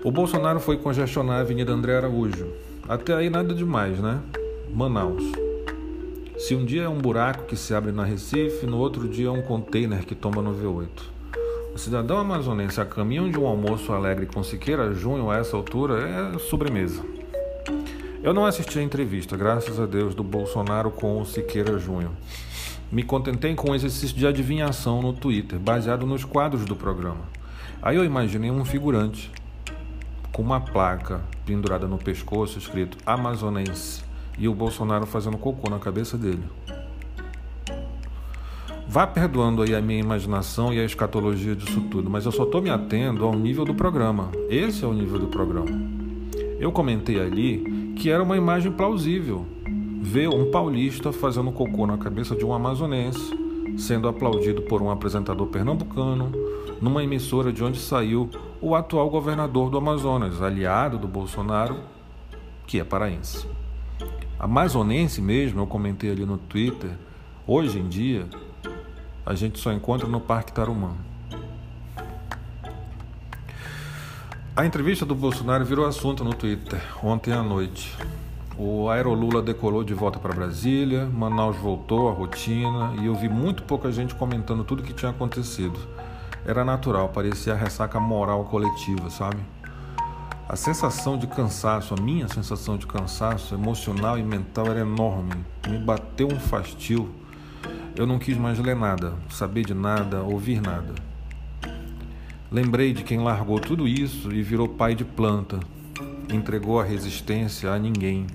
O 0.04 0.12
Bolsonaro 0.12 0.60
foi 0.60 0.76
congestionar 0.76 1.38
a 1.38 1.40
Avenida 1.40 1.72
André 1.72 1.96
Araújo. 1.96 2.46
Até 2.88 3.14
aí 3.14 3.28
nada 3.28 3.52
demais, 3.52 3.98
né? 3.98 4.20
Manaus. 4.72 5.24
Se 6.38 6.54
um 6.54 6.64
dia 6.64 6.82
é 6.82 6.88
um 6.88 6.98
buraco 6.98 7.46
que 7.46 7.56
se 7.56 7.74
abre 7.74 7.90
na 7.90 8.04
Recife, 8.04 8.64
no 8.64 8.78
outro 8.78 9.08
dia 9.08 9.26
é 9.26 9.30
um 9.30 9.42
container 9.42 10.06
que 10.06 10.14
tomba 10.14 10.40
no 10.40 10.54
V8. 10.54 10.88
O 11.74 11.78
cidadão 11.78 12.16
amazonense 12.16 12.80
a 12.80 12.84
caminho 12.84 13.28
de 13.28 13.40
um 13.40 13.46
almoço 13.46 13.92
alegre 13.92 14.26
com 14.26 14.40
Siqueira 14.44 14.94
Junho 14.94 15.32
a 15.32 15.38
essa 15.38 15.56
altura 15.56 16.08
é 16.08 16.38
sobremesa. 16.38 17.02
Eu 18.22 18.32
não 18.32 18.46
assisti 18.46 18.78
a 18.78 18.82
entrevista, 18.82 19.36
graças 19.36 19.80
a 19.80 19.86
Deus, 19.86 20.14
do 20.14 20.22
Bolsonaro 20.22 20.92
com 20.92 21.20
o 21.20 21.26
Siqueira 21.26 21.76
Junho. 21.76 22.12
Me 22.90 23.02
contentei 23.02 23.52
com 23.56 23.72
um 23.72 23.74
exercício 23.74 24.16
de 24.16 24.28
adivinhação 24.28 25.02
no 25.02 25.12
Twitter, 25.12 25.58
baseado 25.58 26.06
nos 26.06 26.24
quadros 26.24 26.64
do 26.64 26.76
programa. 26.76 27.22
Aí 27.82 27.96
eu 27.96 28.04
imaginei 28.04 28.50
um 28.50 28.64
figurante 28.64 29.30
com 30.38 30.42
uma 30.44 30.60
placa 30.60 31.20
pendurada 31.44 31.88
no 31.88 31.98
pescoço 31.98 32.60
escrito 32.60 32.96
Amazonense 33.04 34.04
e 34.38 34.46
o 34.46 34.54
Bolsonaro 34.54 35.04
fazendo 35.04 35.36
cocô 35.36 35.68
na 35.68 35.80
cabeça 35.80 36.16
dele. 36.16 36.44
Vá 38.86 39.04
perdoando 39.04 39.62
aí 39.62 39.74
a 39.74 39.80
minha 39.80 39.98
imaginação 39.98 40.72
e 40.72 40.78
a 40.78 40.84
escatologia 40.84 41.56
disso 41.56 41.80
tudo, 41.90 42.08
mas 42.08 42.24
eu 42.24 42.30
só 42.30 42.44
estou 42.44 42.62
me 42.62 42.70
atendo 42.70 43.24
ao 43.24 43.34
nível 43.34 43.64
do 43.64 43.74
programa. 43.74 44.30
Esse 44.48 44.84
é 44.84 44.86
o 44.86 44.92
nível 44.92 45.18
do 45.18 45.26
programa. 45.26 45.76
Eu 46.60 46.70
comentei 46.70 47.20
ali 47.20 47.92
que 47.96 48.08
era 48.08 48.22
uma 48.22 48.36
imagem 48.36 48.70
plausível. 48.70 49.44
Ver 50.00 50.28
um 50.28 50.52
paulista 50.52 51.10
fazendo 51.10 51.50
cocô 51.50 51.84
na 51.84 51.98
cabeça 51.98 52.36
de 52.36 52.44
um 52.44 52.54
amazonense, 52.54 53.36
sendo 53.76 54.06
aplaudido 54.06 54.62
por 54.62 54.82
um 54.82 54.88
apresentador 54.88 55.48
pernambucano, 55.48 56.30
numa 56.80 57.02
emissora 57.02 57.52
de 57.52 57.64
onde 57.64 57.80
saiu 57.80 58.30
o 58.60 58.74
atual 58.74 59.08
governador 59.08 59.70
do 59.70 59.78
Amazonas, 59.78 60.42
aliado 60.42 60.98
do 60.98 61.06
Bolsonaro, 61.06 61.80
que 62.66 62.80
é 62.80 62.84
paraense. 62.84 63.46
Amazonense 64.38 65.20
mesmo, 65.20 65.60
eu 65.60 65.66
comentei 65.66 66.10
ali 66.10 66.24
no 66.24 66.38
Twitter, 66.38 66.90
hoje 67.46 67.78
em 67.78 67.88
dia 67.88 68.28
a 69.24 69.34
gente 69.34 69.58
só 69.58 69.72
encontra 69.72 70.08
no 70.08 70.20
Parque 70.20 70.52
Tarumã. 70.52 70.94
A 74.56 74.66
entrevista 74.66 75.06
do 75.06 75.14
Bolsonaro 75.14 75.64
virou 75.64 75.86
assunto 75.86 76.24
no 76.24 76.34
Twitter 76.34 76.80
ontem 77.02 77.32
à 77.32 77.42
noite. 77.42 77.96
O 78.56 78.88
Aerolula 78.88 79.40
decolou 79.40 79.84
de 79.84 79.94
volta 79.94 80.18
para 80.18 80.34
Brasília, 80.34 81.06
Manaus 81.06 81.56
voltou 81.56 82.08
à 82.08 82.12
rotina 82.12 82.92
e 83.00 83.06
eu 83.06 83.14
vi 83.14 83.28
muito 83.28 83.62
pouca 83.62 83.92
gente 83.92 84.16
comentando 84.16 84.64
tudo 84.64 84.82
que 84.82 84.92
tinha 84.92 85.12
acontecido. 85.12 85.78
Era 86.44 86.64
natural, 86.64 87.08
parecia 87.10 87.52
a 87.52 87.56
ressaca 87.56 88.00
moral 88.00 88.44
coletiva, 88.44 89.10
sabe? 89.10 89.38
A 90.48 90.56
sensação 90.56 91.18
de 91.18 91.26
cansaço, 91.26 91.94
a 91.94 92.00
minha 92.00 92.26
sensação 92.28 92.76
de 92.76 92.86
cansaço 92.86 93.54
emocional 93.54 94.18
e 94.18 94.22
mental 94.22 94.66
era 94.66 94.80
enorme. 94.80 95.44
Me 95.68 95.78
bateu 95.78 96.26
um 96.26 96.40
fastio 96.40 97.14
eu 97.98 98.06
não 98.06 98.16
quis 98.16 98.36
mais 98.36 98.60
ler 98.60 98.76
nada, 98.76 99.14
saber 99.28 99.64
de 99.64 99.74
nada, 99.74 100.22
ouvir 100.22 100.60
nada. 100.60 100.94
Lembrei 102.48 102.92
de 102.92 103.02
quem 103.02 103.18
largou 103.18 103.58
tudo 103.58 103.88
isso 103.88 104.32
e 104.32 104.40
virou 104.40 104.68
pai 104.68 104.94
de 104.94 105.04
planta, 105.04 105.58
entregou 106.32 106.80
a 106.80 106.84
resistência 106.84 107.72
a 107.72 107.76
ninguém. 107.76 108.28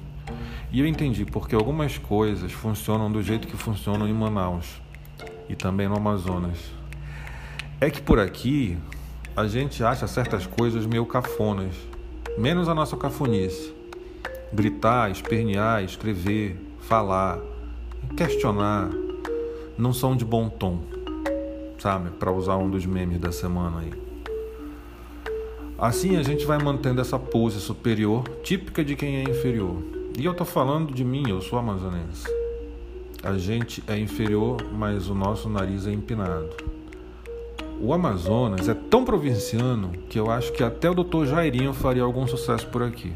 E 0.69 0.81
eu 0.81 0.85
entendi 0.85 1.23
porque 1.23 1.55
algumas 1.55 1.97
coisas 1.97 2.51
funcionam 2.51 3.09
do 3.09 3.23
jeito 3.23 3.47
que 3.47 3.55
funcionam 3.55 4.05
em 4.05 4.13
Manaus 4.13 4.81
e 5.47 5.55
também 5.55 5.87
no 5.87 5.95
Amazonas. 5.95 6.59
É 7.83 7.89
que 7.89 8.01
por 8.01 8.17
aqui 8.17 8.77
a 9.35 9.45
gente 9.45 9.83
acha 9.83 10.07
certas 10.07 10.47
coisas 10.47 10.85
meio 10.85 11.05
cafonas, 11.05 11.75
menos 12.37 12.69
a 12.69 12.73
nossa 12.73 12.95
cafonice. 12.95 13.73
Gritar, 14.53 15.11
espernear, 15.11 15.83
escrever, 15.83 16.57
falar, 16.79 17.41
questionar, 18.15 18.89
não 19.77 19.91
são 19.91 20.15
de 20.15 20.23
bom 20.23 20.47
tom, 20.47 20.79
sabe? 21.77 22.09
Para 22.11 22.31
usar 22.31 22.55
um 22.55 22.69
dos 22.69 22.85
memes 22.85 23.19
da 23.19 23.33
semana 23.33 23.81
aí. 23.81 23.91
Assim 25.77 26.15
a 26.15 26.23
gente 26.23 26.45
vai 26.45 26.59
mantendo 26.59 27.01
essa 27.01 27.19
pose 27.19 27.59
superior, 27.59 28.23
típica 28.43 28.81
de 28.81 28.95
quem 28.95 29.17
é 29.17 29.23
inferior. 29.23 29.83
E 30.17 30.23
eu 30.23 30.33
tô 30.33 30.45
falando 30.45 30.93
de 30.93 31.03
mim, 31.03 31.25
eu 31.27 31.41
sou 31.41 31.59
amazonense. 31.59 32.33
A 33.21 33.37
gente 33.37 33.83
é 33.89 33.99
inferior, 33.99 34.63
mas 34.71 35.09
o 35.09 35.13
nosso 35.13 35.49
nariz 35.49 35.85
é 35.85 35.91
empinado. 35.91 36.71
O 37.79 37.93
Amazonas 37.93 38.69
é 38.69 38.73
tão 38.73 39.03
provinciano 39.03 39.91
que 40.09 40.17
eu 40.19 40.31
acho 40.31 40.53
que 40.53 40.63
até 40.63 40.89
o 40.89 40.93
Dr. 40.93 41.25
Jairinho 41.25 41.73
faria 41.73 42.03
algum 42.03 42.25
sucesso 42.25 42.67
por 42.67 42.81
aqui. 42.81 43.13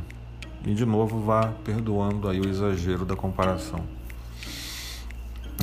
E 0.66 0.74
de 0.74 0.86
novo 0.86 1.20
vá 1.20 1.54
perdoando 1.64 2.28
aí 2.28 2.40
o 2.42 2.50
exagero 2.50 3.06
da 3.06 3.16
comparação. 3.16 3.80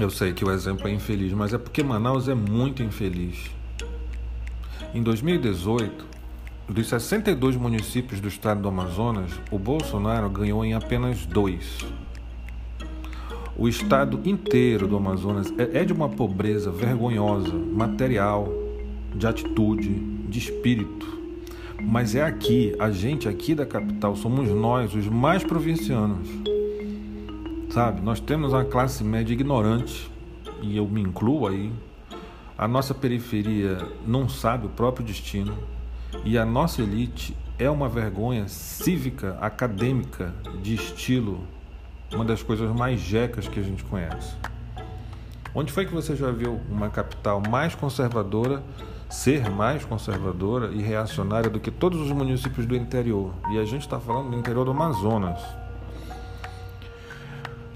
Eu 0.01 0.11
sei 0.11 0.33
que 0.33 0.45
o 0.45 0.51
exemplo 0.51 0.89
é 0.89 0.93
infeliz, 0.93 1.33
mas 1.33 1.53
é 1.53 1.59
porque 1.59 1.83
Manaus 1.83 2.29
é 2.29 2.35
muito 2.35 2.83
infeliz. 2.83 3.51
Em 4.95 5.03
2018, 5.03 6.07
dos 6.69 6.89
62 6.89 7.57
municípios 7.57 8.21
do 8.21 8.29
estado 8.29 8.63
do 8.63 8.69
Amazonas, 8.69 9.31
o 9.51 9.59
Bolsonaro 9.59 10.31
ganhou 10.31 10.65
em 10.65 10.73
apenas 10.73 11.27
dois. 11.27 11.85
O 13.57 13.69
estado 13.69 14.21
inteiro 14.25 14.89
do 14.89 14.97
Amazonas 14.97 15.53
é, 15.59 15.83
é 15.83 15.85
de 15.85 15.93
uma 15.93 16.09
pobreza 16.09 16.71
vergonhosa, 16.71 17.53
material, 17.53 18.64
de 19.15 19.27
atitude, 19.27 19.95
de 20.29 20.39
espírito. 20.39 21.19
Mas 21.81 22.15
é 22.15 22.23
aqui, 22.23 22.75
a 22.79 22.91
gente 22.91 23.29
aqui 23.29 23.55
da 23.55 23.67
capital, 23.67 24.17
somos 24.17 24.49
nós, 24.51 24.95
os 24.95 25.07
mais 25.07 25.45
provincianos. 25.45 26.29
Sabe, 27.71 28.01
nós 28.01 28.21
temos 28.21 28.53
uma 28.53 28.65
classe 28.65 29.03
média 29.05 29.33
ignorante, 29.33 30.11
e 30.63 30.77
eu 30.77 30.87
me 30.87 31.01
incluo 31.01 31.47
aí. 31.47 31.73
A 32.57 32.69
nossa 32.69 32.95
periferia 32.95 33.79
não 34.07 34.29
sabe 34.29 34.67
o 34.67 34.71
próprio 34.71 35.05
destino, 35.05 35.57
e 36.25 36.39
a 36.39 36.45
nossa 36.45 36.83
elite 36.83 37.37
é 37.59 37.69
uma 37.69 37.89
vergonha 37.89 38.49
cívica, 38.49 39.37
acadêmica, 39.41 40.35
de 40.63 40.75
estilo, 40.75 41.47
uma 42.13 42.25
das 42.25 42.43
coisas 42.43 42.73
mais 42.75 43.01
jecas 43.01 43.49
que 43.49 43.59
a 43.59 43.63
gente 43.63 43.85
conhece. 43.85 44.35
Onde 45.55 45.73
foi 45.73 45.85
que 45.85 45.93
você 45.93 46.17
já 46.17 46.31
viu 46.31 46.61
uma 46.69 46.89
capital 46.91 47.43
mais 47.49 47.75
conservadora 47.75 48.63
ser 49.09 49.51
mais 49.51 49.85
conservadora 49.85 50.73
e 50.73 50.83
reacionária 50.83 51.51
do 51.51 51.61
que 51.61 51.71
todos 51.71 52.01
os 52.01 52.11
municípios 52.11 52.67
do 52.67 52.75
interior? 52.75 53.33
E 53.51 53.59
a 53.59 53.65
gente 53.65 53.83
está 53.83 53.99
falando 53.99 54.31
do 54.31 54.37
interior 54.37 54.65
do 54.65 54.71
Amazonas. 54.71 55.41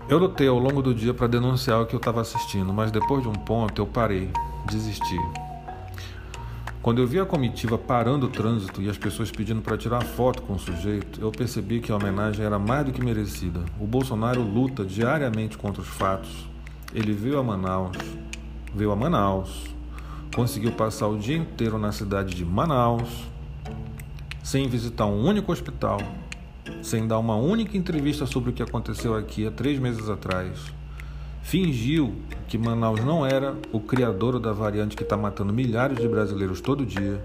Eu 0.09 0.19
lutei 0.19 0.49
ao 0.49 0.59
longo 0.59 0.81
do 0.81 0.95
dia 0.95 1.13
para 1.13 1.27
denunciar 1.27 1.83
o 1.83 1.87
que 1.87 1.95
eu 1.95 1.99
estava 1.99 2.23
assistindo, 2.23 2.73
mas 2.73 2.91
depois 2.91 3.23
de 3.23 3.29
um 3.29 3.35
ponto 3.35 3.81
eu 3.81 3.87
parei, 3.87 4.31
desisti. 4.67 5.19
Quando 6.81 7.03
eu 7.03 7.07
vi 7.07 7.21
a 7.21 7.27
comitiva 7.27 7.77
parando 7.77 8.27
o 8.27 8.31
trânsito 8.31 8.81
e 8.81 8.89
as 8.89 8.97
pessoas 8.97 9.31
pedindo 9.31 9.61
para 9.61 9.77
tirar 9.77 10.03
foto 10.03 10.41
com 10.43 10.55
o 10.55 10.59
sujeito, 10.59 11.21
eu 11.21 11.31
percebi 11.31 11.81
que 11.81 11.93
a 11.93 11.97
homenagem 11.97 12.47
era 12.47 12.59
mais 12.59 12.87
do 12.87 12.93
que 12.93 13.05
merecida. 13.05 13.61
O 13.79 13.87
Bolsonaro 13.87 14.41
luta 14.41 14.83
diariamente 14.83 15.59
contra 15.59 15.83
os 15.83 15.89
fatos. 15.89 16.49
Ele 16.95 17.13
veio 17.13 17.39
a 17.39 17.43
Manaus, 17.43 17.99
veio 18.75 18.91
a 18.91 18.97
Manaus, 18.97 19.67
conseguiu 20.39 20.71
passar 20.71 21.09
o 21.09 21.19
dia 21.19 21.37
inteiro 21.37 21.81
na 21.81 21.91
cidade 21.91 22.33
de 22.33 22.45
Manaus, 22.45 23.27
sem 24.41 24.69
visitar 24.69 25.05
um 25.05 25.27
único 25.27 25.51
hospital, 25.51 25.99
sem 26.81 27.09
dar 27.09 27.19
uma 27.19 27.35
única 27.35 27.77
entrevista 27.77 28.25
sobre 28.25 28.51
o 28.51 28.53
que 28.53 28.63
aconteceu 28.63 29.17
aqui 29.17 29.49
há 29.49 29.51
três 29.51 29.81
meses 29.81 30.09
atrás. 30.09 30.73
Fingiu 31.43 32.15
que 32.47 32.57
Manaus 32.57 33.05
não 33.05 33.27
era 33.27 33.57
o 33.73 33.81
criador 33.81 34.39
da 34.39 34.53
variante 34.53 34.97
que 34.97 35.03
está 35.03 35.17
matando 35.17 35.53
milhares 35.53 35.99
de 35.99 36.07
brasileiros 36.07 36.61
todo 36.61 36.87
dia. 36.87 37.21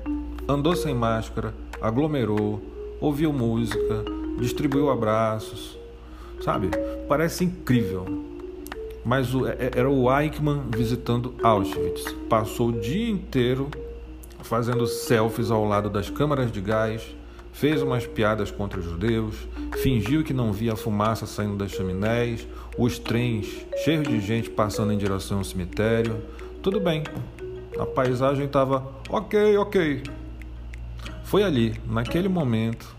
andou 0.50 0.76
sem 0.76 0.96
máscara, 0.96 1.54
aglomerou, 1.80 2.64
ouviu 3.00 3.32
música, 3.32 4.04
distribuiu 4.40 4.90
abraços, 4.90 5.78
sabe? 6.42 6.72
Parece 7.08 7.44
incrível. 7.44 8.33
Mas 9.06 9.34
o, 9.34 9.48
é, 9.48 9.72
era 9.76 9.90
o 9.90 10.12
Eichmann 10.20 10.64
visitando 10.70 11.36
Auschwitz. 11.44 12.04
Passou 12.30 12.70
o 12.70 12.80
dia 12.80 13.10
inteiro 13.10 13.70
fazendo 14.42 14.86
selfies 14.86 15.50
ao 15.50 15.66
lado 15.66 15.90
das 15.90 16.10
câmaras 16.10 16.52
de 16.52 16.62
gás, 16.62 17.16
fez 17.54 17.82
umas 17.82 18.06
piadas 18.06 18.52
contra 18.52 18.80
os 18.80 18.86
judeus, 18.86 19.36
fingiu 19.82 20.24
que 20.24 20.34
não 20.34 20.52
via 20.52 20.74
a 20.74 20.76
fumaça 20.76 21.26
saindo 21.26 21.56
das 21.56 21.72
chaminés, 21.72 22.48
os 22.78 23.00
trens 23.00 23.66
cheios 23.84 24.08
de 24.08 24.20
gente 24.20 24.50
passando 24.50 24.92
em 24.92 24.98
direção 24.98 25.38
ao 25.38 25.44
cemitério. 25.44 26.22
Tudo 26.62 26.80
bem, 26.80 27.04
a 27.80 27.86
paisagem 27.86 28.46
estava 28.46 28.86
ok, 29.10 29.58
ok. 29.58 30.04
Foi 31.24 31.44
ali, 31.44 31.76
naquele 31.90 32.28
momento, 32.28 32.96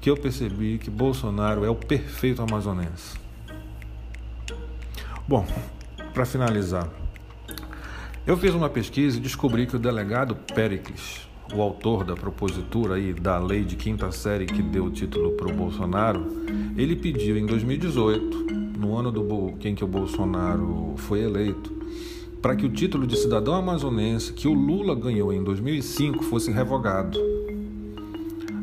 que 0.00 0.08
eu 0.08 0.16
percebi 0.16 0.78
que 0.78 0.88
Bolsonaro 0.88 1.64
é 1.64 1.68
o 1.68 1.74
perfeito 1.74 2.40
amazonense. 2.40 3.25
Bom, 5.28 5.44
para 6.14 6.24
finalizar, 6.24 6.88
eu 8.24 8.36
fiz 8.36 8.54
uma 8.54 8.70
pesquisa 8.70 9.18
e 9.18 9.20
descobri 9.20 9.66
que 9.66 9.74
o 9.74 9.78
delegado 9.78 10.36
Pericles, 10.54 11.28
o 11.52 11.60
autor 11.60 12.04
da 12.04 12.14
propositura 12.14 12.94
aí 12.94 13.12
da 13.12 13.36
lei 13.36 13.64
de 13.64 13.74
quinta 13.74 14.12
série 14.12 14.46
que 14.46 14.62
deu 14.62 14.84
o 14.84 14.90
título 14.92 15.32
para 15.32 15.48
o 15.48 15.52
Bolsonaro, 15.52 16.24
ele 16.76 16.94
pediu 16.94 17.36
em 17.36 17.44
2018, 17.44 18.78
no 18.78 18.96
ano 18.96 19.10
do 19.10 19.26
em 19.64 19.74
que 19.74 19.82
o 19.82 19.88
Bolsonaro 19.88 20.94
foi 20.96 21.22
eleito, 21.22 21.74
para 22.40 22.54
que 22.54 22.64
o 22.64 22.70
título 22.70 23.04
de 23.04 23.16
cidadão 23.16 23.56
amazonense 23.56 24.32
que 24.32 24.46
o 24.46 24.54
Lula 24.54 24.94
ganhou 24.94 25.32
em 25.32 25.42
2005 25.42 26.22
fosse 26.22 26.52
revogado. 26.52 27.18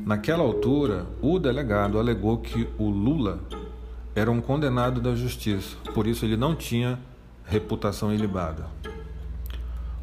Naquela 0.05 0.43
altura, 0.43 1.07
o 1.21 1.37
delegado 1.39 1.99
alegou 1.99 2.37
que 2.37 2.69
o 2.77 2.89
Lula 2.89 3.41
era 4.15 4.31
um 4.31 4.39
condenado 4.39 5.01
da 5.01 5.15
justiça, 5.15 5.75
por 5.93 6.05
isso 6.05 6.23
ele 6.25 6.37
não 6.37 6.55
tinha 6.55 6.99
reputação 7.45 8.13
ilibada. 8.13 8.67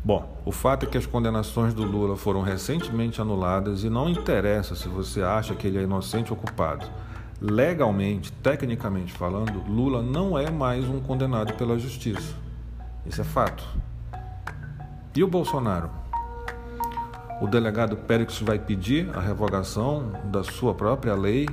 Bom, 0.03 0.41
o 0.45 0.51
fato 0.51 0.87
é 0.87 0.89
que 0.89 0.97
as 0.97 1.07
condenações 1.07 1.75
do 1.75 1.85
Lula 1.85 2.17
foram 2.17 2.41
recentemente 2.41 3.21
anuladas 3.21 3.85
e 3.85 3.91
não 3.91 4.09
interessa 4.09 4.75
se 4.75 4.89
você 4.89 5.23
acha 5.23 5.55
que 5.55 5.67
ele 5.67 5.79
é 5.79 5.83
inocente 5.83 6.31
ou 6.31 6.37
culpado. 6.37 6.87
Legalmente, 7.41 8.33
tecnicamente 8.33 9.13
falando, 9.13 9.63
Lula 9.69 10.03
não 10.03 10.39
é 10.39 10.51
mais 10.51 10.87
um 10.87 11.01
condenado 11.01 11.55
pela 11.55 11.79
justiça. 11.79 12.35
Isso 13.07 13.21
é 13.21 13.25
fato. 13.25 13.63
E 15.15 15.23
o 15.23 15.29
Bolsonaro? 15.29 15.91
O 17.41 17.47
delegado 17.47 17.97
Pérez 17.97 18.39
vai 18.41 18.59
pedir 18.59 19.11
a 19.17 19.21
revogação 19.21 20.13
da 20.25 20.43
sua 20.43 20.75
própria 20.75 21.15
lei 21.15 21.47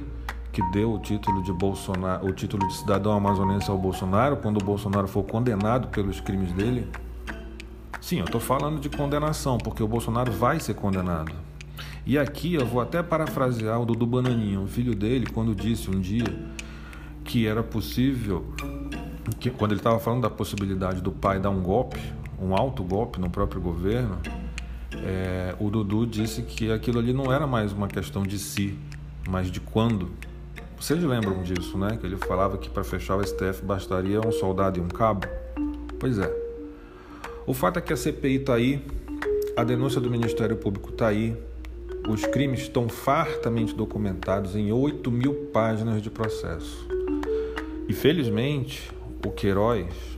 que 0.57 0.71
deu 0.71 0.91
o 0.91 0.97
título 0.97 1.43
de 1.43 1.53
Bolsonaro, 1.53 2.25
o 2.25 2.33
título 2.33 2.67
de 2.67 2.73
cidadão 2.73 3.11
amazonense 3.11 3.69
ao 3.69 3.77
Bolsonaro 3.77 4.37
quando 4.37 4.57
o 4.59 4.65
Bolsonaro 4.65 5.07
for 5.07 5.21
condenado 5.21 5.89
pelos 5.89 6.19
crimes 6.19 6.51
dele? 6.51 6.87
Sim, 8.01 8.17
eu 8.17 8.25
estou 8.25 8.41
falando 8.41 8.79
de 8.79 8.89
condenação, 8.89 9.59
porque 9.59 9.83
o 9.83 9.87
Bolsonaro 9.87 10.31
vai 10.31 10.59
ser 10.59 10.73
condenado. 10.73 11.31
E 12.07 12.17
aqui 12.17 12.55
eu 12.55 12.65
vou 12.65 12.81
até 12.81 13.03
parafrasear 13.03 13.79
o 13.79 13.85
Dudu 13.85 14.07
Bananinha, 14.07 14.59
o 14.59 14.65
filho 14.65 14.95
dele, 14.95 15.27
quando 15.27 15.53
disse 15.53 15.91
um 15.91 15.99
dia 15.99 16.25
que 17.23 17.45
era 17.45 17.61
possível, 17.61 18.51
que, 19.39 19.51
quando 19.51 19.73
ele 19.73 19.79
estava 19.79 19.99
falando 19.99 20.23
da 20.23 20.29
possibilidade 20.31 21.01
do 21.01 21.11
pai 21.11 21.39
dar 21.39 21.51
um 21.51 21.61
golpe, 21.61 21.99
um 22.41 22.55
alto 22.55 22.83
golpe 22.83 23.19
no 23.19 23.29
próprio 23.29 23.61
governo, 23.61 24.17
é, 25.05 25.53
o 25.59 25.69
Dudu 25.69 26.07
disse 26.07 26.41
que 26.41 26.71
aquilo 26.71 26.97
ali 26.97 27.13
não 27.13 27.31
era 27.31 27.45
mais 27.45 27.71
uma 27.71 27.87
questão 27.87 28.23
de 28.23 28.39
si, 28.39 28.75
mas 29.29 29.51
de 29.51 29.59
quando. 29.59 30.09
Vocês 30.79 31.03
lembram 31.03 31.41
disso, 31.43 31.77
né? 31.77 31.97
Que 31.99 32.05
ele 32.05 32.17
falava 32.17 32.57
que 32.57 32.69
para 32.69 32.83
fechar 32.83 33.15
o 33.15 33.25
STF 33.25 33.63
bastaria 33.63 34.19
um 34.21 34.31
soldado 34.31 34.79
e 34.79 34.81
um 34.81 34.87
cabo? 34.87 35.27
Pois 35.99 36.19
é. 36.19 36.31
O 37.45 37.53
fato 37.53 37.79
é 37.79 37.81
que 37.81 37.91
a 37.91 37.97
CPI 37.97 38.35
está 38.35 38.55
aí, 38.55 38.85
a 39.55 39.63
denúncia 39.63 39.99
do 39.99 40.09
Ministério 40.09 40.55
Público 40.55 40.89
está 40.89 41.07
aí, 41.07 41.35
os 42.07 42.25
crimes 42.25 42.61
estão 42.61 42.87
fartamente 42.87 43.73
documentados 43.73 44.55
em 44.55 44.71
8 44.71 45.11
mil 45.11 45.33
páginas 45.51 46.01
de 46.01 46.09
processo. 46.09 46.87
E 47.87 47.93
felizmente, 47.93 48.91
o 49.25 49.31
Queiroz 49.31 50.17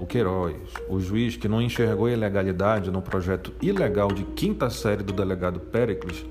o 0.00 0.06
Queiroz, 0.06 0.56
o 0.88 0.98
juiz 0.98 1.36
que 1.36 1.46
não 1.46 1.60
enxergou 1.60 2.08
ilegalidade 2.08 2.90
no 2.90 3.02
projeto 3.02 3.52
ilegal 3.60 4.08
de 4.08 4.24
quinta 4.24 4.70
série 4.70 5.02
do 5.02 5.12
delegado 5.12 5.60
Pericles, 5.60 6.24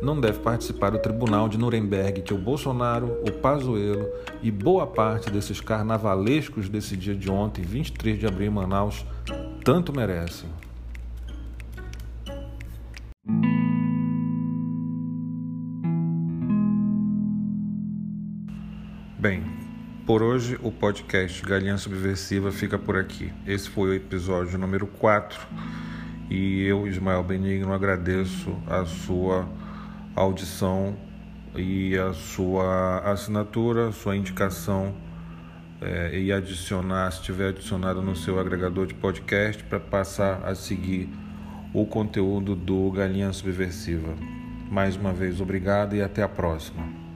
não 0.00 0.20
deve 0.20 0.38
participar 0.38 0.90
do 0.90 0.98
tribunal 0.98 1.48
de 1.48 1.58
Nuremberg 1.58 2.22
que 2.22 2.32
o 2.32 2.38
Bolsonaro, 2.38 3.20
o 3.26 3.32
Pazuello 3.32 4.08
e 4.42 4.50
boa 4.50 4.86
parte 4.86 5.30
desses 5.30 5.60
carnavalescos 5.60 6.68
desse 6.68 6.96
dia 6.96 7.14
de 7.14 7.28
ontem, 7.30 7.62
23 7.62 8.18
de 8.18 8.26
abril 8.26 8.46
em 8.46 8.54
Manaus, 8.54 9.04
tanto 9.64 9.92
merecem. 9.92 10.48
Bem, 19.18 19.42
por 20.06 20.22
hoje, 20.22 20.56
o 20.62 20.70
podcast 20.70 21.42
Galinha 21.42 21.76
Subversiva 21.76 22.52
fica 22.52 22.78
por 22.78 22.96
aqui. 22.96 23.32
Esse 23.44 23.68
foi 23.68 23.90
o 23.90 23.94
episódio 23.94 24.56
número 24.56 24.86
4 24.86 25.40
e 26.30 26.62
eu, 26.62 26.86
Ismael 26.86 27.24
Benigno, 27.24 27.72
agradeço 27.72 28.56
a 28.68 28.84
sua 28.84 29.48
audição 30.18 30.96
e 31.56 31.96
a 31.96 32.12
sua 32.12 33.00
assinatura, 33.00 33.92
sua 33.92 34.16
indicação 34.16 34.94
é, 35.80 36.18
e 36.18 36.32
adicionar, 36.32 37.10
se 37.12 37.22
tiver 37.22 37.48
adicionado 37.48 38.02
no 38.02 38.14
seu 38.14 38.38
agregador 38.38 38.86
de 38.86 38.94
podcast, 38.94 39.62
para 39.64 39.80
passar 39.80 40.44
a 40.44 40.54
seguir 40.54 41.08
o 41.72 41.86
conteúdo 41.86 42.54
do 42.54 42.90
Galinha 42.90 43.32
Subversiva. 43.32 44.14
Mais 44.70 44.96
uma 44.96 45.12
vez, 45.12 45.40
obrigado 45.40 45.94
e 45.96 46.02
até 46.02 46.22
a 46.22 46.28
próxima. 46.28 47.07